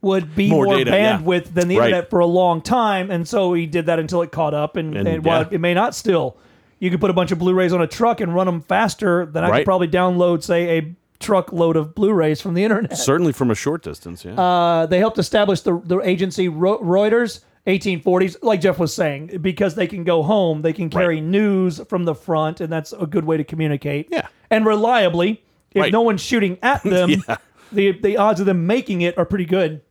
would 0.00 0.34
be 0.34 0.48
More 0.48 0.64
more, 0.64 0.76
data, 0.76 0.92
yeah. 0.92 1.18
bandwidth 1.18 1.52
than 1.52 1.68
the 1.68 1.76
Right. 1.76 1.86
internet 1.88 2.08
for 2.08 2.20
a 2.20 2.26
long 2.26 2.62
time, 2.62 3.10
and 3.10 3.28
so 3.28 3.52
he 3.52 3.66
did 3.66 3.84
that 3.86 3.98
until 3.98 4.22
it 4.22 4.32
caught 4.32 4.54
up. 4.54 4.76
And, 4.76 4.96
And, 4.96 5.06
and 5.06 5.22
while 5.24 5.42
yeah. 5.42 5.48
it 5.50 5.60
may 5.60 5.74
not 5.74 5.94
still, 5.94 6.38
you 6.78 6.88
could 6.90 7.00
put 7.00 7.10
a 7.10 7.14
bunch 7.14 7.30
of 7.30 7.38
Blu-rays 7.38 7.74
on 7.74 7.82
a 7.82 7.86
truck 7.86 8.22
and 8.22 8.34
run 8.34 8.46
them 8.46 8.62
faster 8.62 9.26
than 9.26 9.44
I 9.44 9.58
could 9.58 9.64
probably 9.66 9.88
download, 9.88 10.42
say, 10.42 10.78
a 10.78 10.94
truckload 11.20 11.76
of 11.76 11.94
Blu-rays 11.94 12.40
from 12.40 12.54
the 12.54 12.62
internet. 12.64 12.96
Certainly 12.96 13.32
from 13.32 13.50
a 13.50 13.54
short 13.54 13.82
distance, 13.82 14.24
yeah. 14.24 14.32
Uh, 14.40 14.86
they 14.86 14.98
helped 14.98 15.18
establish 15.18 15.60
the, 15.62 15.80
the 15.84 15.98
agency 16.00 16.48
Reuters, 16.48 17.40
1840s, 17.66 18.36
like 18.42 18.60
Jeff 18.60 18.78
was 18.78 18.94
saying, 18.94 19.38
because 19.42 19.74
they 19.74 19.86
can 19.86 20.04
go 20.04 20.22
home, 20.22 20.62
they 20.62 20.72
can 20.72 20.88
carry 20.88 21.16
Right. 21.16 21.24
news 21.24 21.80
from 21.88 22.04
the 22.04 22.14
front, 22.14 22.60
and 22.60 22.72
that's 22.72 22.92
a 22.92 23.06
good 23.06 23.24
way 23.24 23.36
to 23.36 23.44
communicate. 23.44 24.08
Yeah. 24.10 24.28
And 24.50 24.64
reliably, 24.64 25.42
if 25.72 25.82
Right. 25.82 25.92
no 25.92 26.00
one's 26.02 26.22
shooting 26.22 26.56
at 26.62 26.82
them, 26.84 27.10
Yeah. 27.10 27.36
the, 27.72 27.92
the 27.92 28.16
odds 28.16 28.40
of 28.40 28.46
them 28.46 28.66
making 28.66 29.02
it 29.02 29.18
are 29.18 29.24
pretty 29.26 29.44
good. 29.44 29.82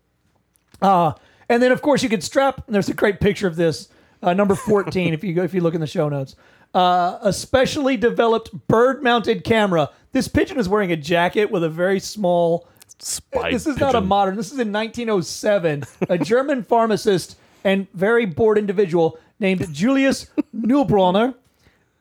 Uh, 0.81 1.13
and 1.49 1.61
then, 1.61 1.71
of 1.71 1.81
course, 1.81 2.03
you 2.03 2.09
could 2.09 2.23
strap, 2.23 2.63
and 2.67 2.73
there's 2.73 2.89
a 2.89 2.93
great 2.93 3.19
picture 3.19 3.47
of 3.47 3.55
this, 3.55 3.89
uh, 4.23 4.33
number 4.33 4.55
14, 4.55 5.13
if 5.13 5.23
you 5.23 5.33
go, 5.33 5.43
if 5.43 5.53
you 5.53 5.61
look 5.61 5.75
in 5.75 5.81
the 5.81 5.87
show 5.87 6.09
notes. 6.09 6.35
Uh, 6.73 7.17
a 7.21 7.33
specially 7.33 7.97
developed 7.97 8.51
bird 8.67 9.01
mounted 9.01 9.43
camera. 9.43 9.89
This 10.11 10.27
pigeon 10.27 10.59
is 10.59 10.69
wearing 10.69 10.91
a 10.91 10.97
jacket 10.97 11.49
with 11.49 11.63
a 11.63 11.69
very 11.69 11.99
small 11.99 12.67
Spy 12.99 13.51
this 13.51 13.67
is 13.67 13.77
not 13.77 13.95
a 13.95 14.01
modern. 14.01 14.35
This 14.35 14.47
is 14.47 14.59
in 14.59 14.71
1907. 14.71 15.83
a 16.09 16.17
German 16.17 16.63
pharmacist 16.67 17.37
and 17.63 17.87
very 17.93 18.25
bored 18.25 18.57
individual 18.57 19.19
named 19.39 19.71
Julius 19.73 20.27
Neubronner 20.55 21.35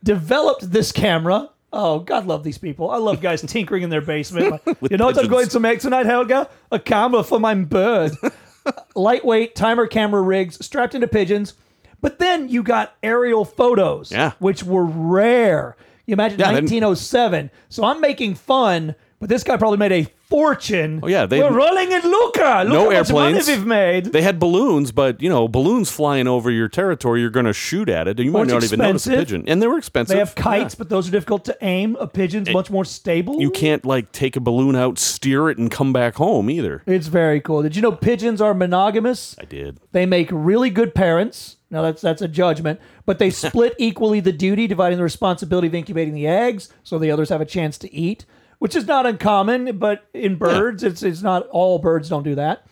developed 0.02 0.70
this 0.70 0.92
camera. 0.92 1.50
Oh, 1.72 1.98
God 1.98 2.26
love 2.26 2.44
these 2.44 2.56
people. 2.56 2.90
I 2.90 2.96
love 2.96 3.20
guys 3.20 3.42
tinkering 3.42 3.82
in 3.82 3.90
their 3.90 4.00
basement. 4.00 4.62
you 4.90 4.96
know 4.96 5.06
what 5.06 5.18
I'm 5.18 5.28
going 5.28 5.48
to 5.48 5.60
make 5.60 5.80
tonight, 5.80 6.06
Helga? 6.06 6.48
A 6.72 6.78
camera 6.78 7.22
for 7.22 7.38
my 7.38 7.54
bird. 7.54 8.12
Lightweight 8.94 9.54
timer 9.54 9.86
camera 9.86 10.22
rigs 10.22 10.64
strapped 10.64 10.94
into 10.94 11.08
pigeons. 11.08 11.54
But 12.00 12.18
then 12.18 12.48
you 12.48 12.62
got 12.62 12.94
aerial 13.02 13.44
photos, 13.44 14.12
Yeah. 14.12 14.32
which 14.38 14.62
were 14.62 14.84
rare. 14.84 15.76
You 16.06 16.12
imagine 16.12 16.38
Yeah, 16.38 16.46
then- 16.52 16.64
1907. 16.64 17.50
So 17.68 17.84
I'm 17.84 18.00
making 18.00 18.34
fun 18.34 18.94
But 19.18 19.30
this 19.30 19.42
guy 19.44 19.56
probably 19.56 19.78
made 19.78 19.92
a 19.92 20.06
fortune. 20.28 21.00
Oh, 21.02 21.06
yeah, 21.08 21.24
they- 21.24 21.40
we're 21.40 21.50
rolling 21.50 21.90
in 21.90 22.02
Luca. 22.02 22.64
Look 22.66 22.68
No 22.68 22.90
how 22.90 22.98
much 22.98 23.10
money 23.10 23.26
airplanes. 23.28 23.48
we've 23.48 23.64
made. 23.66 24.04
They 24.12 24.20
had 24.20 24.38
balloons, 24.38 24.92
but 24.92 25.22
you 25.22 25.30
know, 25.30 25.48
balloons 25.48 25.90
flying 25.90 26.28
over 26.28 26.50
your 26.50 26.68
territory, 26.68 27.22
you're 27.22 27.30
going 27.30 27.46
to 27.46 27.54
shoot 27.54 27.88
at 27.88 28.08
it, 28.08 28.18
and 28.18 28.26
you 28.26 28.30
might 28.30 28.46
not 28.48 28.62
even 28.62 28.78
notice 28.80 29.06
a 29.06 29.10
pigeon. 29.12 29.42
And 29.46 29.62
they 29.62 29.66
were 29.66 29.78
expensive. 29.78 30.12
They 30.12 30.18
have 30.18 30.34
kites, 30.34 30.74
Yeah. 30.74 30.78
but 30.80 30.90
those 30.90 31.08
are 31.08 31.12
difficult 31.12 31.46
to 31.46 31.56
aim. 31.62 31.96
A 31.98 32.06
pigeon's 32.06 32.50
much 32.52 32.70
more 32.70 32.84
stable. 32.84 33.40
You 33.40 33.50
can't 33.50 33.86
like 33.86 34.12
take 34.12 34.36
a 34.36 34.40
balloon 34.40 34.76
out, 34.76 34.98
steer 34.98 35.48
it, 35.48 35.56
and 35.56 35.70
come 35.70 35.94
back 35.94 36.16
home 36.16 36.50
either. 36.50 36.82
It's 36.86 37.06
very 37.06 37.40
cool. 37.40 37.62
Did 37.62 37.74
you 37.74 37.80
know 37.80 37.92
pigeons 37.92 38.42
are 38.42 38.52
monogamous? 38.52 39.34
I 39.40 39.46
did. 39.46 39.80
They 39.92 40.04
make 40.04 40.28
really 40.30 40.68
good 40.68 40.94
parents. 40.94 41.55
Now 41.70 41.82
that's 41.82 42.00
that's 42.00 42.22
a 42.22 42.28
judgment, 42.28 42.80
but 43.04 43.18
they 43.18 43.30
split 43.30 43.74
equally 43.78 44.20
the 44.20 44.32
duty, 44.32 44.66
dividing 44.66 44.98
the 44.98 45.04
responsibility 45.04 45.66
of 45.66 45.74
incubating 45.74 46.14
the 46.14 46.26
eggs, 46.26 46.72
so 46.82 46.98
the 46.98 47.10
others 47.10 47.28
have 47.28 47.40
a 47.40 47.46
chance 47.46 47.76
to 47.78 47.92
eat, 47.92 48.24
which 48.58 48.76
is 48.76 48.86
not 48.86 49.06
uncommon. 49.06 49.78
But 49.78 50.06
in 50.14 50.36
birds, 50.36 50.82
it's 50.82 51.02
it's 51.02 51.22
not 51.22 51.46
all 51.48 51.78
birds 51.78 52.08
don't 52.08 52.22
do 52.22 52.34
that. 52.36 52.66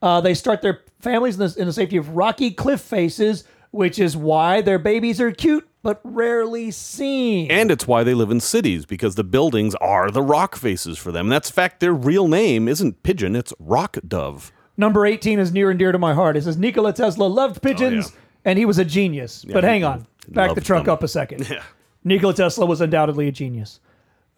Uh, 0.00 0.20
they 0.20 0.34
start 0.34 0.62
their 0.62 0.82
families 1.00 1.38
in 1.40 1.46
the, 1.46 1.60
in 1.60 1.66
the 1.66 1.72
safety 1.72 1.96
of 1.96 2.10
rocky 2.10 2.50
cliff 2.50 2.80
faces, 2.80 3.44
which 3.70 3.98
is 3.98 4.16
why 4.16 4.60
their 4.60 4.78
babies 4.78 5.20
are 5.20 5.32
cute 5.32 5.66
but 5.82 6.00
rarely 6.02 6.70
seen. 6.72 7.48
And 7.48 7.70
it's 7.70 7.86
why 7.86 8.02
they 8.02 8.12
live 8.12 8.30
in 8.30 8.40
cities 8.40 8.84
because 8.84 9.14
the 9.14 9.22
buildings 9.22 9.74
are 9.76 10.10
the 10.10 10.22
rock 10.22 10.56
faces 10.56 10.98
for 10.98 11.12
them. 11.12 11.28
That's 11.28 11.48
fact 11.48 11.78
their 11.80 11.94
real 11.94 12.26
name 12.28 12.68
isn't 12.68 13.02
pigeon; 13.02 13.34
it's 13.34 13.54
rock 13.58 13.96
dove. 14.06 14.52
Number 14.76 15.06
18 15.06 15.38
is 15.38 15.52
near 15.52 15.70
and 15.70 15.78
dear 15.78 15.92
to 15.92 15.98
my 15.98 16.12
heart. 16.12 16.36
It 16.36 16.44
says 16.44 16.56
Nikola 16.56 16.92
Tesla 16.92 17.24
loved 17.24 17.62
pigeons 17.62 18.12
Oh. 18.12 18.18
And 18.46 18.58
he 18.58 18.64
was 18.64 18.78
a 18.78 18.84
genius. 18.84 19.44
but 19.44 19.62
hang 19.64 19.84
on, 19.84 20.06
back 20.28 20.48
the 20.50 20.54
loved 20.54 20.66
truck 20.66 20.84
them. 20.86 20.92
up 20.94 21.02
a 21.02 21.08
second. 21.08 21.46
Nikola 22.04 22.32
Tesla 22.32 22.64
was 22.64 22.80
undoubtedly 22.80 23.28
a 23.28 23.32
genius. 23.32 23.80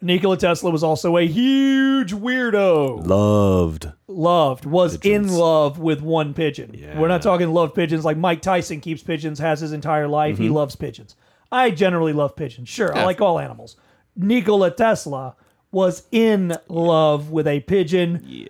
Nikola 0.01 0.37
Tesla 0.37 0.71
was 0.71 0.81
also 0.83 1.17
a 1.17 1.27
huge 1.27 2.13
weirdo. 2.13 3.05
Loved. 3.05 3.91
Loved, 4.07 4.65
was 4.65 4.97
Pigeons. 4.97 5.31
in 5.31 5.37
love 5.37 5.77
with 5.77 6.01
one 6.01 6.33
pigeon. 6.33 6.71
We're 6.97 7.09
not 7.09 7.21
talking 7.21 7.49
love 7.53 7.75
pigeons 7.75 8.05
like 8.05 8.17
Mike 8.17 8.41
Tyson 8.41 8.79
keeps 8.79 9.03
pigeons, 9.03 9.39
has 9.39 9.59
his 9.59 9.71
entire 9.73 10.07
life. 10.07 10.35
Mm-hmm. 10.35 10.43
He 10.43 10.49
loves 10.49 10.75
pigeons. 10.75 11.15
I 11.51 11.71
generally 11.71 12.13
love 12.13 12.35
pigeons. 12.35 12.69
Sure, 12.69 12.95
I 12.97 13.03
like 13.03 13.21
all 13.21 13.39
animals. 13.39 13.75
Nikola 14.15 14.71
Tesla 14.71 15.35
was 15.71 16.03
in 16.11 16.55
love 16.69 17.29
with 17.29 17.45
a 17.47 17.59
pigeon. 17.59 18.23
Yeah. 18.25 18.47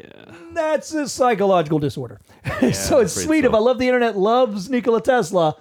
That's 0.54 0.94
a 0.94 1.10
psychological 1.10 1.80
disorder. 1.80 2.22
so 2.74 3.00
it's 3.00 3.14
sweet 3.14 3.46
if 3.46 3.54
I 3.54 3.58
love 3.60 3.80
the 3.80 3.88
internet 3.88 4.18
loves 4.18 4.70
Nikola 4.70 5.02
Tesla, 5.02 5.56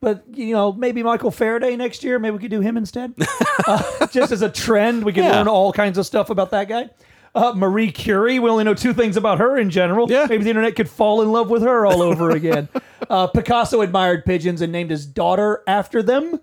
but 0.00 0.24
you 0.32 0.52
know 0.54 0.72
maybe 0.72 1.02
Michael 1.02 1.30
Faraday 1.30 1.76
next 1.76 2.04
year. 2.04 2.18
Maybe 2.18 2.34
we 2.36 2.38
could 2.40 2.50
do 2.50 2.60
him 2.60 2.76
instead, 2.76 3.14
uh, 3.66 4.06
just 4.08 4.32
as 4.32 4.42
a 4.42 4.48
trend. 4.50 5.04
We 5.04 5.12
could 5.12 5.24
Yeah. 5.24 5.32
learn 5.38 5.48
all 5.48 5.72
kinds 5.72 5.98
of 5.98 6.06
stuff 6.06 6.30
about 6.30 6.50
that 6.50 6.68
guy. 6.68 6.90
Uh, 7.34 7.52
Marie 7.54 7.92
Curie. 7.92 8.38
We 8.38 8.48
only 8.50 8.64
know 8.64 8.74
two 8.74 8.92
things 8.94 9.16
about 9.16 9.38
her 9.38 9.58
in 9.58 9.70
general. 9.70 10.10
Yeah. 10.10 10.26
Maybe 10.28 10.44
the 10.44 10.50
internet 10.50 10.76
could 10.76 10.88
fall 10.88 11.20
in 11.22 11.30
love 11.30 11.50
with 11.50 11.62
her 11.62 11.84
all 11.86 12.02
over 12.02 12.30
again. 12.40 12.68
uh, 13.08 13.26
Picasso 13.28 13.80
admired 13.82 14.24
pigeons 14.24 14.60
and 14.62 14.72
named 14.72 14.90
his 14.90 15.04
daughter 15.06 15.62
after 15.66 16.02
them, 16.02 16.40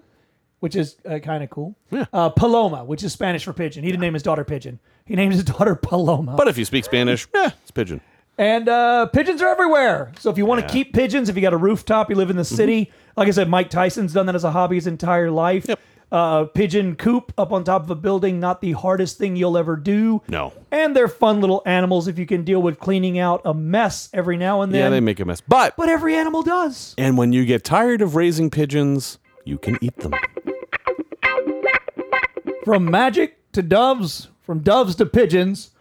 which 0.59 0.75
is 0.75 0.95
uh, 1.09 1.17
kind 1.19 1.43
of 1.43 1.49
cool. 1.49 1.75
Uh, 2.13 2.29
Paloma, 2.29 2.85
which 2.85 3.03
is 3.03 3.11
Spanish 3.13 3.43
for 3.43 3.51
pigeon. 3.51 3.83
He 3.83 3.89
didn't 3.89 4.01
name 4.01 4.13
his 4.13 4.23
daughter 4.23 4.43
pigeon. 4.43 4.79
He 5.05 5.15
named 5.15 5.33
his 5.33 5.43
daughter 5.43 5.75
Paloma. 5.75 6.35
But 6.37 6.47
if 6.47 6.57
you 6.57 6.65
speak 6.65 6.85
Spanish, 6.85 7.27
yeah, 7.33 7.51
it's 7.63 7.71
pigeon. 7.71 7.99
And 8.37 8.67
uh, 8.67 9.05
pigeons 9.07 9.41
are 9.41 9.47
everywhere. 9.47 10.11
So 10.19 10.29
if 10.29 10.37
you 10.37 10.45
want 10.45 10.59
to 10.61 10.65
Yeah. 10.67 10.71
keep 10.83 10.93
pigeons, 10.93 11.29
if 11.29 11.35
you 11.35 11.41
got 11.41 11.53
a 11.53 11.57
rooftop, 11.57 12.09
you 12.09 12.15
live 12.17 12.29
in 12.29 12.35
the 12.35 12.43
city. 12.45 12.91
Like 13.15 13.27
I 13.27 13.31
said, 13.31 13.47
Mike 13.49 13.69
Tyson's 13.69 14.11
done 14.13 14.25
that 14.25 14.35
as 14.35 14.43
a 14.43 14.51
hobby 14.51 14.75
his 14.75 14.87
entire 14.87 15.31
life. 15.31 15.65
Yep. 15.69 15.79
Uh, 16.11 16.43
pigeon 16.45 16.95
coop 16.95 17.33
up 17.37 17.51
on 17.51 17.63
top 17.63 17.83
of 17.83 17.89
a 17.89 17.95
building, 17.95 18.39
not 18.39 18.61
the 18.61 18.73
hardest 18.73 19.17
thing 19.17 19.35
you'll 19.35 19.57
ever 19.57 19.75
do. 19.75 20.21
No. 20.27 20.53
And 20.71 20.95
they're 20.95 21.07
fun 21.07 21.41
little 21.41 21.61
animals 21.65 22.07
if 22.07 22.19
you 22.19 22.25
can 22.25 22.43
deal 22.43 22.61
with 22.61 22.77
cleaning 22.79 23.17
out 23.19 23.41
a 23.43 23.53
mess 23.53 24.09
every 24.13 24.37
now 24.37 24.61
and 24.61 24.73
then. 24.73 24.81
Yeah, 24.81 24.89
they 24.89 24.99
make 24.99 25.19
a 25.19 25.25
mess. 25.25 25.41
But 25.41 25.75
but 25.77 25.89
every 25.89 26.15
animal 26.15 26.43
does. 26.43 26.93
and 26.97 27.17
when 27.17 27.33
you 27.33 27.43
get 27.45 27.63
tired 27.63 28.01
of 28.01 28.15
raising 28.15 28.49
pigeons, 28.49 29.17
you 29.45 29.57
can 29.57 29.77
eat 29.81 29.95
them. 29.97 30.13
From 32.63 32.89
magic 32.89 33.51
to 33.53 33.61
doves, 33.61 34.29
from 34.41 34.59
doves 34.59 34.95
to 34.95 35.05
pigeons, 35.05 35.71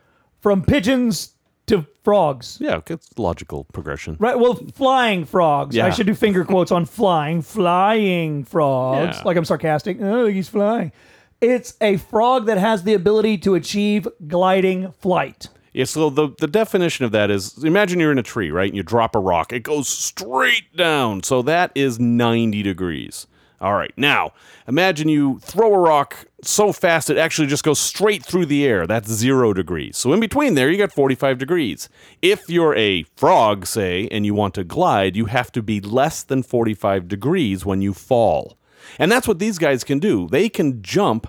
from 0.40 0.62
pigeons 0.62 1.33
to 1.66 1.86
frogs. 2.02 2.58
Yeah, 2.60 2.80
it's 2.86 3.10
logical 3.18 3.64
progression. 3.64 4.16
Right. 4.18 4.38
Well, 4.38 4.54
flying 4.54 5.24
frogs. 5.24 5.74
Yeah. 5.74 5.86
I 5.86 5.90
should 5.90 6.06
do 6.06 6.14
finger 6.14 6.44
quotes 6.52 6.70
on 6.70 6.84
flying, 6.84 7.42
flying 7.42 8.44
frogs. 8.44 9.16
Yeah. 9.16 9.22
Like 9.24 9.36
I'm 9.36 9.44
sarcastic. 9.44 9.98
Oh, 10.00 10.26
he's 10.26 10.48
flying. 10.48 10.92
It's 11.40 11.74
a 11.80 11.96
frog 11.96 12.46
that 12.46 12.58
has 12.58 12.84
the 12.84 12.94
ability 12.94 13.38
to 13.38 13.54
achieve 13.54 14.08
gliding 14.26 14.92
flight. 14.92 15.48
Yeah, 15.74 15.84
so 15.84 16.08
the, 16.08 16.28
the 16.38 16.46
definition 16.46 17.04
of 17.04 17.10
that 17.12 17.30
is 17.30 17.62
imagine 17.64 17.98
you're 17.98 18.12
in 18.12 18.18
a 18.18 18.22
tree, 18.22 18.50
right? 18.50 18.68
And 18.68 18.76
you 18.76 18.84
drop 18.84 19.16
a 19.16 19.18
rock, 19.18 19.52
it 19.52 19.64
goes 19.64 19.88
straight 19.88 20.74
down. 20.76 21.24
So 21.24 21.42
that 21.42 21.72
is 21.74 21.98
90 21.98 22.62
degrees. 22.62 23.26
All 23.60 23.74
right, 23.74 23.92
now 23.96 24.32
imagine 24.68 25.08
you 25.08 25.40
throw 25.40 25.74
a 25.74 25.78
rock 25.78 26.26
so 26.46 26.72
fast 26.72 27.10
it 27.10 27.18
actually 27.18 27.48
just 27.48 27.64
goes 27.64 27.78
straight 27.78 28.24
through 28.24 28.46
the 28.46 28.64
air. 28.66 28.86
That's 28.86 29.10
zero 29.10 29.52
degrees. 29.52 29.96
So 29.96 30.12
in 30.12 30.20
between 30.20 30.54
there, 30.54 30.70
you 30.70 30.78
got 30.78 30.92
45 30.92 31.38
degrees. 31.38 31.88
If 32.22 32.48
you're 32.48 32.74
a 32.76 33.04
frog, 33.16 33.66
say, 33.66 34.08
and 34.10 34.24
you 34.26 34.34
want 34.34 34.54
to 34.54 34.64
glide, 34.64 35.16
you 35.16 35.26
have 35.26 35.50
to 35.52 35.62
be 35.62 35.80
less 35.80 36.22
than 36.22 36.42
45 36.42 37.08
degrees 37.08 37.64
when 37.64 37.82
you 37.82 37.92
fall. 37.94 38.56
And 38.98 39.10
that's 39.10 39.26
what 39.28 39.38
these 39.38 39.58
guys 39.58 39.84
can 39.84 39.98
do. 39.98 40.28
They 40.30 40.48
can 40.48 40.82
jump 40.82 41.26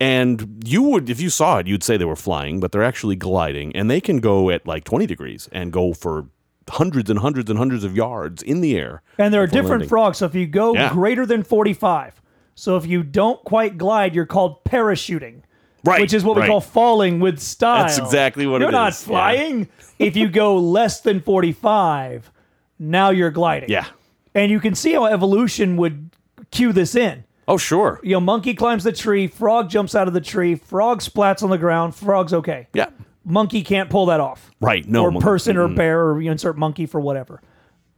and 0.00 0.64
you 0.66 0.82
would, 0.82 1.08
if 1.08 1.20
you 1.20 1.30
saw 1.30 1.58
it, 1.58 1.68
you'd 1.68 1.84
say 1.84 1.96
they 1.96 2.04
were 2.04 2.16
flying, 2.16 2.58
but 2.58 2.72
they're 2.72 2.82
actually 2.82 3.14
gliding, 3.14 3.76
and 3.76 3.88
they 3.88 4.00
can 4.00 4.18
go 4.18 4.50
at 4.50 4.66
like 4.66 4.82
20 4.82 5.06
degrees 5.06 5.48
and 5.52 5.72
go 5.72 5.92
for 5.92 6.26
hundreds 6.68 7.08
and 7.08 7.20
hundreds 7.20 7.48
and 7.48 7.56
hundreds 7.56 7.84
of 7.84 7.94
yards 7.96 8.42
in 8.42 8.62
the 8.62 8.76
air. 8.76 9.02
And 9.16 9.32
there 9.32 9.42
are 9.42 9.46
different 9.46 9.70
landing. 9.70 9.88
frogs. 9.88 10.18
So 10.18 10.26
if 10.26 10.34
you 10.34 10.46
go 10.46 10.74
Yeah. 10.74 10.92
greater 10.92 11.24
than 11.24 11.44
45, 11.44 12.20
so 12.54 12.76
if 12.76 12.86
you 12.86 13.02
don't 13.02 13.42
quite 13.44 13.78
glide, 13.78 14.14
you're 14.14 14.26
called 14.26 14.64
parachuting. 14.64 15.42
Right, 15.84 16.00
Which 16.00 16.12
is 16.12 16.22
what 16.22 16.36
we 16.36 16.46
call 16.46 16.60
falling 16.60 17.18
with 17.18 17.40
style. 17.40 17.86
That's 17.86 17.98
exactly 17.98 18.46
what 18.46 18.62
it 18.62 18.66
is. 18.66 18.66
you're 18.66 18.68
it 18.68 18.72
not 18.72 18.92
is, 18.92 19.02
yeah. 19.02 19.08
flying. 19.08 19.68
if 19.98 20.14
you 20.14 20.28
go 20.28 20.56
less 20.56 21.00
than 21.00 21.20
45, 21.20 22.30
now 22.78 23.10
you're 23.10 23.32
gliding. 23.32 23.68
Yeah. 23.68 23.86
And 24.32 24.50
you 24.52 24.60
can 24.60 24.76
see 24.76 24.92
how 24.92 25.06
evolution 25.06 25.76
would 25.78 26.10
cue 26.52 26.72
this 26.72 26.94
in. 26.94 27.24
Oh, 27.48 27.56
sure. 27.56 27.98
You 28.04 28.12
know, 28.12 28.20
monkey 28.20 28.54
climbs 28.54 28.84
the 28.84 28.92
tree, 28.92 29.26
frog 29.26 29.70
jumps 29.70 29.96
out 29.96 30.06
of 30.06 30.14
the 30.14 30.20
tree, 30.20 30.54
frog 30.54 31.00
splats 31.00 31.42
on 31.42 31.50
the 31.50 31.58
ground, 31.58 31.96
frog's 31.96 32.32
okay. 32.32 32.68
Yeah. 32.72 32.90
Monkey 33.24 33.62
can't 33.62 33.90
pull 33.90 34.06
that 34.06 34.20
off. 34.20 34.52
Right. 34.60 34.88
No. 34.88 35.02
or 35.02 35.10
mon- 35.10 35.20
person 35.20 35.56
or 35.56 35.66
bear 35.66 36.10
or 36.10 36.20
you 36.22 36.30
insert 36.30 36.56
monkey 36.56 36.86
for 36.86 37.00
whatever. 37.00 37.42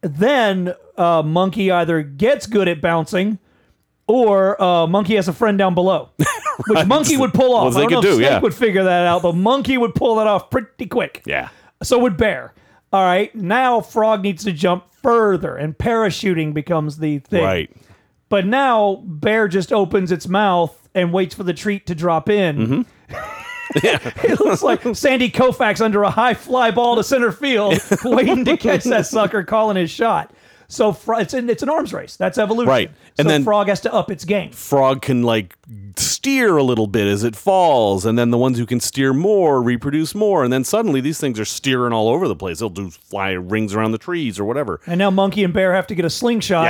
Then 0.00 0.74
uh, 0.96 1.22
monkey 1.22 1.70
either 1.70 2.02
gets 2.02 2.46
good 2.46 2.68
at 2.68 2.80
bouncing 2.80 3.38
or 4.06 4.60
uh, 4.62 4.86
monkey 4.86 5.14
has 5.16 5.28
a 5.28 5.32
friend 5.32 5.56
down 5.58 5.74
below, 5.74 6.10
which 6.68 6.86
monkey 6.86 7.16
would 7.16 7.32
pull 7.32 7.54
off. 7.54 7.64
Well, 7.64 7.70
they 7.72 7.80
I 7.80 7.82
don't 7.82 7.88
could 7.88 7.94
know 7.94 7.98
if 7.98 8.04
do, 8.04 8.16
Snake 8.16 8.30
yeah. 8.30 8.38
would 8.40 8.54
figure 8.54 8.84
that 8.84 9.06
out, 9.06 9.22
but 9.22 9.34
monkey 9.34 9.78
would 9.78 9.94
pull 9.94 10.16
that 10.16 10.26
off 10.26 10.50
pretty 10.50 10.86
quick. 10.86 11.22
Yeah. 11.26 11.48
So 11.82 11.98
would 11.98 12.16
bear. 12.16 12.54
All 12.92 13.02
right, 13.02 13.34
now 13.34 13.80
frog 13.80 14.22
needs 14.22 14.44
to 14.44 14.52
jump 14.52 14.84
further, 15.02 15.56
and 15.56 15.76
parachuting 15.76 16.54
becomes 16.54 16.98
the 16.98 17.18
thing. 17.18 17.42
Right. 17.42 17.76
But 18.28 18.46
now 18.46 19.02
bear 19.04 19.48
just 19.48 19.72
opens 19.72 20.12
its 20.12 20.28
mouth 20.28 20.88
and 20.94 21.12
waits 21.12 21.34
for 21.34 21.42
the 21.42 21.52
treat 21.52 21.86
to 21.86 21.94
drop 21.94 22.28
in. 22.28 22.56
Mm-hmm. 22.56 23.44
it 23.76 24.40
looks 24.40 24.62
like 24.62 24.82
Sandy 24.94 25.30
Koufax 25.30 25.80
under 25.80 26.02
a 26.02 26.10
high 26.10 26.34
fly 26.34 26.70
ball 26.70 26.96
to 26.96 27.04
center 27.04 27.32
field, 27.32 27.78
waiting 28.04 28.44
to 28.44 28.56
catch 28.56 28.84
that 28.84 29.06
sucker, 29.06 29.42
calling 29.42 29.76
his 29.76 29.90
shot. 29.90 30.32
So 30.68 30.92
fro- 30.92 31.18
it's 31.18 31.34
an, 31.34 31.48
it's 31.50 31.62
an 31.62 31.68
arms 31.68 31.92
race. 31.92 32.16
That's 32.16 32.38
evolution. 32.38 32.68
Right. 32.70 32.90
And 33.18 33.26
so 33.26 33.30
then- 33.30 33.44
frog 33.44 33.68
has 33.68 33.80
to 33.82 33.92
up 33.92 34.10
its 34.10 34.24
game. 34.24 34.50
Frog 34.50 35.02
can 35.02 35.22
like 35.22 35.56
steer 35.96 36.56
a 36.56 36.62
little 36.62 36.86
bit 36.86 37.06
as 37.06 37.22
it 37.24 37.36
falls, 37.36 38.04
and 38.06 38.18
then 38.18 38.30
the 38.30 38.38
ones 38.38 38.58
who 38.58 38.66
can 38.66 38.80
steer 38.80 39.12
more 39.12 39.62
reproduce 39.62 40.14
more, 40.14 40.42
and 40.44 40.52
then 40.52 40.64
suddenly 40.64 41.00
these 41.00 41.18
things 41.20 41.38
are 41.38 41.44
steering 41.44 41.92
all 41.92 42.08
over 42.08 42.26
the 42.28 42.36
place. 42.36 42.58
They'll 42.60 42.70
do 42.70 42.90
fly 42.90 43.30
rings 43.32 43.74
around 43.74 43.92
the 43.92 43.98
trees 43.98 44.38
or 44.40 44.44
whatever. 44.44 44.80
And 44.86 44.98
now 44.98 45.10
monkey 45.10 45.44
and 45.44 45.52
bear 45.52 45.74
have 45.74 45.86
to 45.88 45.94
get 45.94 46.04
a 46.04 46.10
slingshot. 46.10 46.64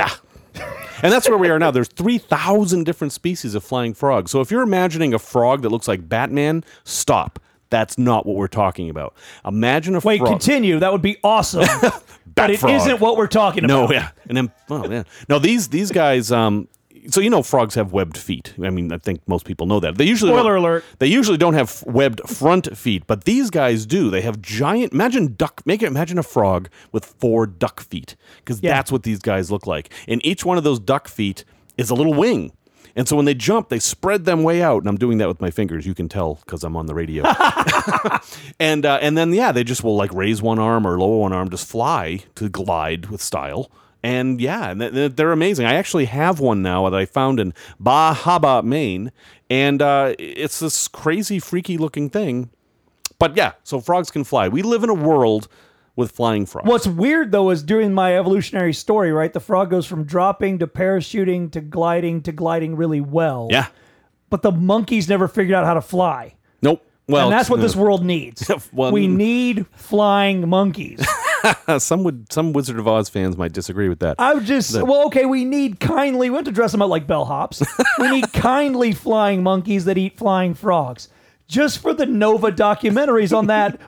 Yeah. 0.55 0.61
And 1.03 1.11
that's 1.11 1.27
where 1.27 1.37
we 1.37 1.49
are 1.49 1.59
now. 1.59 1.71
There's 1.71 1.89
3,000 1.89 2.85
different 2.85 3.11
species 3.11 3.55
of 3.55 3.63
flying 3.63 3.93
frogs. 3.93 4.31
So 4.31 4.39
if 4.39 4.49
you're 4.49 4.61
imagining 4.61 5.13
a 5.13 5.19
frog 5.19 5.61
that 5.63 5.69
looks 5.69 5.87
like 5.87 6.07
Batman, 6.07 6.63
stop. 6.85 7.39
That's 7.69 7.97
not 7.97 8.25
what 8.25 8.35
we're 8.35 8.47
talking 8.47 8.89
about. 8.89 9.15
Imagine 9.45 9.95
a 9.95 9.99
Wait, 9.99 10.19
frog. 10.19 10.29
continue. 10.29 10.79
That 10.79 10.91
would 10.91 11.01
be 11.01 11.17
awesome. 11.23 11.65
but 12.35 12.49
it 12.51 12.59
frog. 12.59 12.87
not 12.87 12.99
what 12.99 13.17
we're 13.17 13.27
talking 13.27 13.65
about. 13.65 13.89
No, 13.89 13.93
yeah. 13.93 14.09
And 14.27 14.37
then, 14.37 14.51
oh, 14.69 14.87
man. 14.87 15.05
No, 15.29 15.39
these 15.39 15.69
these 15.69 15.91
guys, 15.91 16.31
um, 16.31 16.67
so 17.09 17.21
you 17.21 17.29
know 17.29 17.41
frogs 17.43 17.75
have 17.75 17.91
webbed 17.91 18.17
feet. 18.17 18.53
I 18.63 18.69
mean, 18.69 18.91
I 18.91 18.97
think 18.97 19.21
most 19.27 19.45
people 19.45 19.67
know 19.67 19.79
that. 19.79 19.97
They 19.97 20.05
usually 20.05 20.31
Spoiler 20.31 20.55
alert. 20.55 20.83
They 20.99 21.07
usually 21.07 21.37
don't 21.37 21.53
have 21.53 21.83
webbed 21.87 22.21
front 22.29 22.75
feet, 22.77 23.05
but 23.07 23.25
these 23.25 23.49
guys 23.49 23.85
do. 23.85 24.09
They 24.09 24.21
have 24.21 24.41
giant. 24.41 24.93
Imagine 24.93 25.35
duck. 25.35 25.61
Make 25.65 25.81
it. 25.83 25.87
Imagine 25.87 26.17
a 26.17 26.23
frog 26.23 26.69
with 26.91 27.05
four 27.05 27.45
duck 27.47 27.81
feet, 27.81 28.15
because 28.37 28.61
Yeah. 28.61 28.73
that's 28.73 28.91
what 28.91 29.03
these 29.03 29.19
guys 29.19 29.51
look 29.51 29.65
like. 29.67 29.91
And 30.07 30.23
each 30.25 30.45
one 30.45 30.57
of 30.57 30.63
those 30.63 30.79
duck 30.79 31.07
feet 31.07 31.45
is 31.77 31.89
a 31.89 31.95
little 31.95 32.13
wing. 32.13 32.51
And 32.95 33.07
so 33.07 33.15
when 33.15 33.25
they 33.25 33.33
jump, 33.33 33.69
they 33.69 33.79
spread 33.79 34.25
them 34.25 34.43
way 34.43 34.61
out. 34.61 34.81
And 34.81 34.87
I'm 34.87 34.97
doing 34.97 35.17
that 35.17 35.27
with 35.27 35.41
my 35.41 35.51
fingers. 35.51 35.85
You 35.85 35.93
can 35.93 36.07
tell 36.07 36.35
because 36.45 36.63
I'm 36.63 36.77
on 36.77 36.85
the 36.85 36.93
radio. 36.93 37.25
and 38.59 38.85
uh, 38.85 38.99
and 39.01 39.17
then 39.17 39.33
yeah, 39.33 39.51
they 39.51 39.63
just 39.63 39.83
will 39.83 39.95
like 39.95 40.13
raise 40.13 40.41
one 40.41 40.59
arm 40.59 40.87
or 40.87 40.97
lower 40.97 41.19
one 41.19 41.33
arm, 41.33 41.49
just 41.49 41.67
fly 41.67 42.23
to 42.35 42.49
glide 42.49 43.07
with 43.07 43.21
style. 43.21 43.69
And 44.01 44.39
yeah, 44.39 44.73
they're 44.75 45.31
amazing. 45.31 45.65
I 45.65 45.73
actually 45.73 46.05
have 46.05 46.39
one 46.39 46.61
now 46.61 46.87
that 46.87 46.95
I 46.95 47.05
found 47.05 47.39
in 47.39 47.55
Bahaba, 47.81 48.63
Maine, 48.63 49.11
and 49.49 49.81
uh, 49.81 50.13
it's 50.19 50.59
this 50.59 50.87
crazy, 50.87 51.39
freaky 51.39 51.77
looking 51.77 52.11
thing. 52.11 52.51
But 53.17 53.35
yeah, 53.35 53.53
so 53.63 53.79
frogs 53.79 54.11
can 54.11 54.23
fly. 54.23 54.47
We 54.47 54.61
live 54.61 54.83
in 54.83 54.91
a 54.91 54.93
world 54.93 55.47
with 55.95 56.11
flying 56.11 56.45
frogs. 56.45 56.67
What's 56.67 56.87
weird 56.87 57.31
though 57.31 57.49
is 57.49 57.63
during 57.63 57.93
my 57.93 58.17
evolutionary 58.17 58.73
story, 58.73 59.11
right? 59.11 59.31
The 59.31 59.39
frog 59.39 59.69
goes 59.69 59.85
from 59.85 60.03
dropping 60.03 60.59
to 60.59 60.67
parachuting 60.67 61.51
to 61.51 61.61
gliding 61.61 62.21
to 62.23 62.31
gliding 62.31 62.75
really 62.75 63.01
well. 63.01 63.47
Yeah. 63.49 63.67
But 64.29 64.41
the 64.41 64.51
monkeys 64.51 65.07
never 65.07 65.27
figured 65.27 65.55
out 65.55 65.65
how 65.65 65.75
to 65.75 65.81
fly. 65.81 66.35
Nope. 66.61 66.85
Well, 67.07 67.27
and 67.27 67.33
that's 67.33 67.49
what 67.49 67.61
this 67.61 67.75
world 67.75 68.03
needs. 68.03 68.49
Well, 68.73 68.91
we 68.91 69.07
need 69.07 69.65
flying 69.75 70.49
monkeys. 70.49 71.05
some 71.77 72.03
would 72.03 72.31
some 72.33 72.51
Wizard 72.51 72.79
of 72.79 72.87
Oz 72.87 73.07
fans 73.09 73.37
might 73.37 73.53
disagree 73.53 73.87
with 73.87 73.99
that. 73.99 74.15
I 74.19 74.33
would 74.33 74.45
just 74.45 74.73
well, 74.81 75.05
okay. 75.07 75.25
We 75.25 75.45
need 75.45 75.79
kindly. 75.79 76.29
We 76.29 76.35
have 76.35 76.45
to 76.45 76.51
dress 76.51 76.71
them 76.71 76.81
up 76.81 76.89
like 76.89 77.07
bellhops. 77.07 77.65
we 77.99 78.09
need 78.09 78.33
kindly 78.33 78.91
flying 78.93 79.43
monkeys 79.43 79.85
that 79.85 79.97
eat 79.97 80.17
flying 80.17 80.53
frogs. 80.55 81.07
Just 81.47 81.79
for 81.79 81.93
the 81.93 82.07
Nova 82.07 82.51
documentaries 82.51 83.35
on 83.35 83.47
that. 83.47 83.79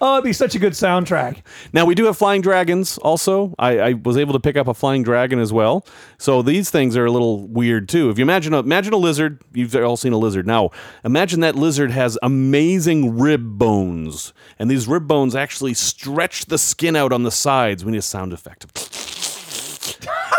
Oh, 0.00 0.14
it'd 0.14 0.24
be 0.24 0.32
such 0.32 0.54
a 0.54 0.58
good 0.58 0.72
soundtrack. 0.72 1.42
Now 1.74 1.84
we 1.84 1.94
do 1.94 2.06
have 2.06 2.16
flying 2.16 2.40
dragons. 2.40 2.96
Also, 2.98 3.54
I, 3.58 3.78
I 3.78 3.92
was 3.92 4.16
able 4.16 4.32
to 4.32 4.40
pick 4.40 4.56
up 4.56 4.66
a 4.66 4.72
flying 4.72 5.02
dragon 5.02 5.38
as 5.38 5.52
well. 5.52 5.84
So 6.16 6.40
these 6.40 6.70
things 6.70 6.96
are 6.96 7.04
a 7.04 7.10
little 7.10 7.46
weird 7.46 7.88
too. 7.88 8.08
If 8.08 8.18
you 8.18 8.22
imagine 8.22 8.54
a, 8.54 8.60
imagine 8.60 8.94
a 8.94 8.96
lizard, 8.96 9.42
you've 9.52 9.74
all 9.76 9.98
seen 9.98 10.14
a 10.14 10.18
lizard. 10.18 10.46
Now 10.46 10.70
imagine 11.04 11.40
that 11.40 11.54
lizard 11.54 11.90
has 11.90 12.18
amazing 12.22 13.18
rib 13.18 13.58
bones, 13.58 14.32
and 14.58 14.70
these 14.70 14.88
rib 14.88 15.06
bones 15.06 15.34
actually 15.36 15.74
stretch 15.74 16.46
the 16.46 16.58
skin 16.58 16.96
out 16.96 17.12
on 17.12 17.24
the 17.24 17.30
sides. 17.30 17.84
We 17.84 17.92
need 17.92 17.98
a 17.98 18.02
sound 18.02 18.32
effect. 18.32 18.66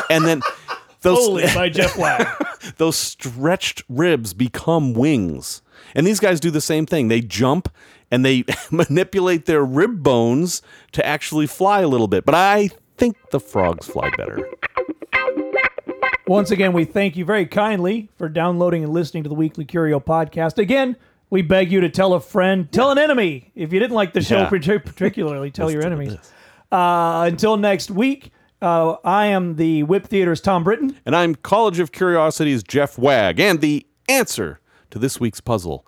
and 0.09 0.25
then 0.25 0.41
those 1.01 1.17
Holy 1.17 1.43
by 1.55 1.69
Jeff 1.69 1.97
Wagg. 1.97 2.27
those 2.77 2.95
stretched 2.97 3.83
ribs 3.89 4.33
become 4.33 4.93
wings. 4.93 5.61
And 5.95 6.05
these 6.05 6.19
guys 6.19 6.39
do 6.39 6.51
the 6.51 6.61
same 6.61 6.85
thing. 6.85 7.07
They 7.07 7.21
jump 7.21 7.69
and 8.11 8.23
they 8.25 8.43
manipulate 8.71 9.45
their 9.45 9.63
rib 9.63 10.03
bones 10.03 10.61
to 10.93 11.05
actually 11.05 11.47
fly 11.47 11.81
a 11.81 11.87
little 11.87 12.07
bit. 12.07 12.25
But 12.25 12.35
I 12.35 12.69
think 12.97 13.17
the 13.31 13.39
frogs 13.39 13.87
fly 13.87 14.09
better. 14.15 14.47
Once 16.27 16.51
again, 16.51 16.71
we 16.71 16.85
thank 16.85 17.17
you 17.17 17.25
very 17.25 17.45
kindly 17.45 18.09
for 18.17 18.29
downloading 18.29 18.83
and 18.83 18.93
listening 18.93 19.23
to 19.23 19.29
the 19.29 19.35
Weekly 19.35 19.65
Curio 19.65 19.99
podcast. 19.99 20.57
Again, 20.59 20.95
we 21.29 21.41
beg 21.41 21.71
you 21.71 21.81
to 21.81 21.89
tell 21.89 22.13
a 22.13 22.21
friend, 22.21 22.71
tell 22.71 22.91
an 22.91 22.97
enemy. 22.97 23.51
If 23.55 23.73
you 23.73 23.79
didn't 23.79 23.95
like 23.95 24.13
the 24.13 24.21
show, 24.21 24.41
Yeah. 24.49 24.49
particularly, 24.49 25.51
tell 25.51 25.69
your 25.71 25.85
enemies. 25.85 26.15
Uh, 26.71 27.23
until 27.29 27.57
next 27.57 27.91
week, 27.91 28.31
uh, 28.61 28.95
I 29.03 29.27
am 29.27 29.55
the 29.55 29.83
WIP 29.83 30.07
Theater's 30.07 30.41
Thom 30.41 30.63
Britton. 30.63 30.97
And 31.05 31.15
I'm 31.15 31.35
College 31.35 31.79
of 31.79 31.91
Curiosity's 31.91 32.63
Jeff 32.63 32.97
Wagg. 32.97 33.39
And 33.39 33.61
the 33.61 33.85
answer 34.07 34.59
to 34.91 34.99
this 34.99 35.19
week's 35.19 35.41
puzzle 35.41 35.85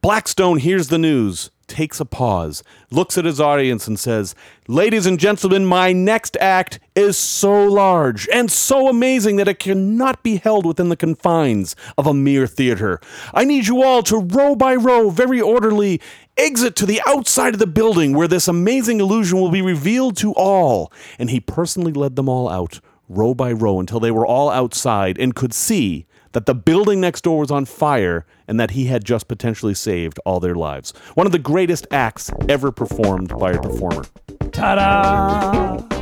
Blackstone 0.00 0.58
hears 0.58 0.88
the 0.88 0.98
news, 0.98 1.50
takes 1.68 2.00
a 2.00 2.04
pause, 2.04 2.62
looks 2.90 3.16
at 3.16 3.24
his 3.24 3.40
audience, 3.40 3.86
and 3.86 3.98
says, 3.98 4.34
Ladies 4.66 5.06
and 5.06 5.20
gentlemen, 5.20 5.64
my 5.64 5.92
next 5.92 6.36
act 6.40 6.80
is 6.94 7.16
so 7.16 7.64
large 7.64 8.28
and 8.32 8.50
so 8.50 8.88
amazing 8.88 9.36
that 9.36 9.48
it 9.48 9.58
cannot 9.58 10.22
be 10.22 10.36
held 10.36 10.66
within 10.66 10.88
the 10.88 10.96
confines 10.96 11.76
of 11.96 12.06
a 12.06 12.14
mere 12.14 12.46
theater. 12.46 13.00
I 13.32 13.44
need 13.44 13.66
you 13.66 13.82
all 13.82 14.02
to 14.04 14.18
row 14.18 14.56
by 14.56 14.74
row, 14.74 15.10
very 15.10 15.40
orderly, 15.40 16.00
exit 16.36 16.74
to 16.76 16.86
the 16.86 17.00
outside 17.06 17.54
of 17.54 17.60
the 17.60 17.66
building 17.66 18.14
where 18.14 18.28
this 18.28 18.48
amazing 18.48 19.00
illusion 19.00 19.40
will 19.40 19.50
be 19.50 19.62
revealed 19.62 20.16
to 20.18 20.32
all. 20.32 20.92
And 21.18 21.30
he 21.30 21.40
personally 21.40 21.92
led 21.92 22.16
them 22.16 22.28
all 22.28 22.48
out, 22.48 22.80
row 23.08 23.34
by 23.34 23.52
row, 23.52 23.78
until 23.78 24.00
they 24.00 24.10
were 24.10 24.26
all 24.26 24.50
outside 24.50 25.18
and 25.18 25.34
could 25.34 25.54
see 25.54 26.06
that 26.32 26.46
the 26.46 26.54
building 26.54 27.00
next 27.00 27.22
door 27.22 27.40
was 27.40 27.50
on 27.50 27.64
fire 27.64 28.26
and 28.46 28.58
that 28.58 28.72
he 28.72 28.86
had 28.86 29.04
just 29.04 29.28
potentially 29.28 29.74
saved 29.74 30.18
all 30.24 30.40
their 30.40 30.54
lives. 30.54 30.92
One 31.14 31.26
of 31.26 31.32
the 31.32 31.38
greatest 31.38 31.86
acts 31.90 32.30
ever 32.48 32.70
performed 32.70 33.36
by 33.38 33.52
a 33.52 33.60
performer. 33.60 34.04
Ta 34.52 34.74
da! 34.74 35.98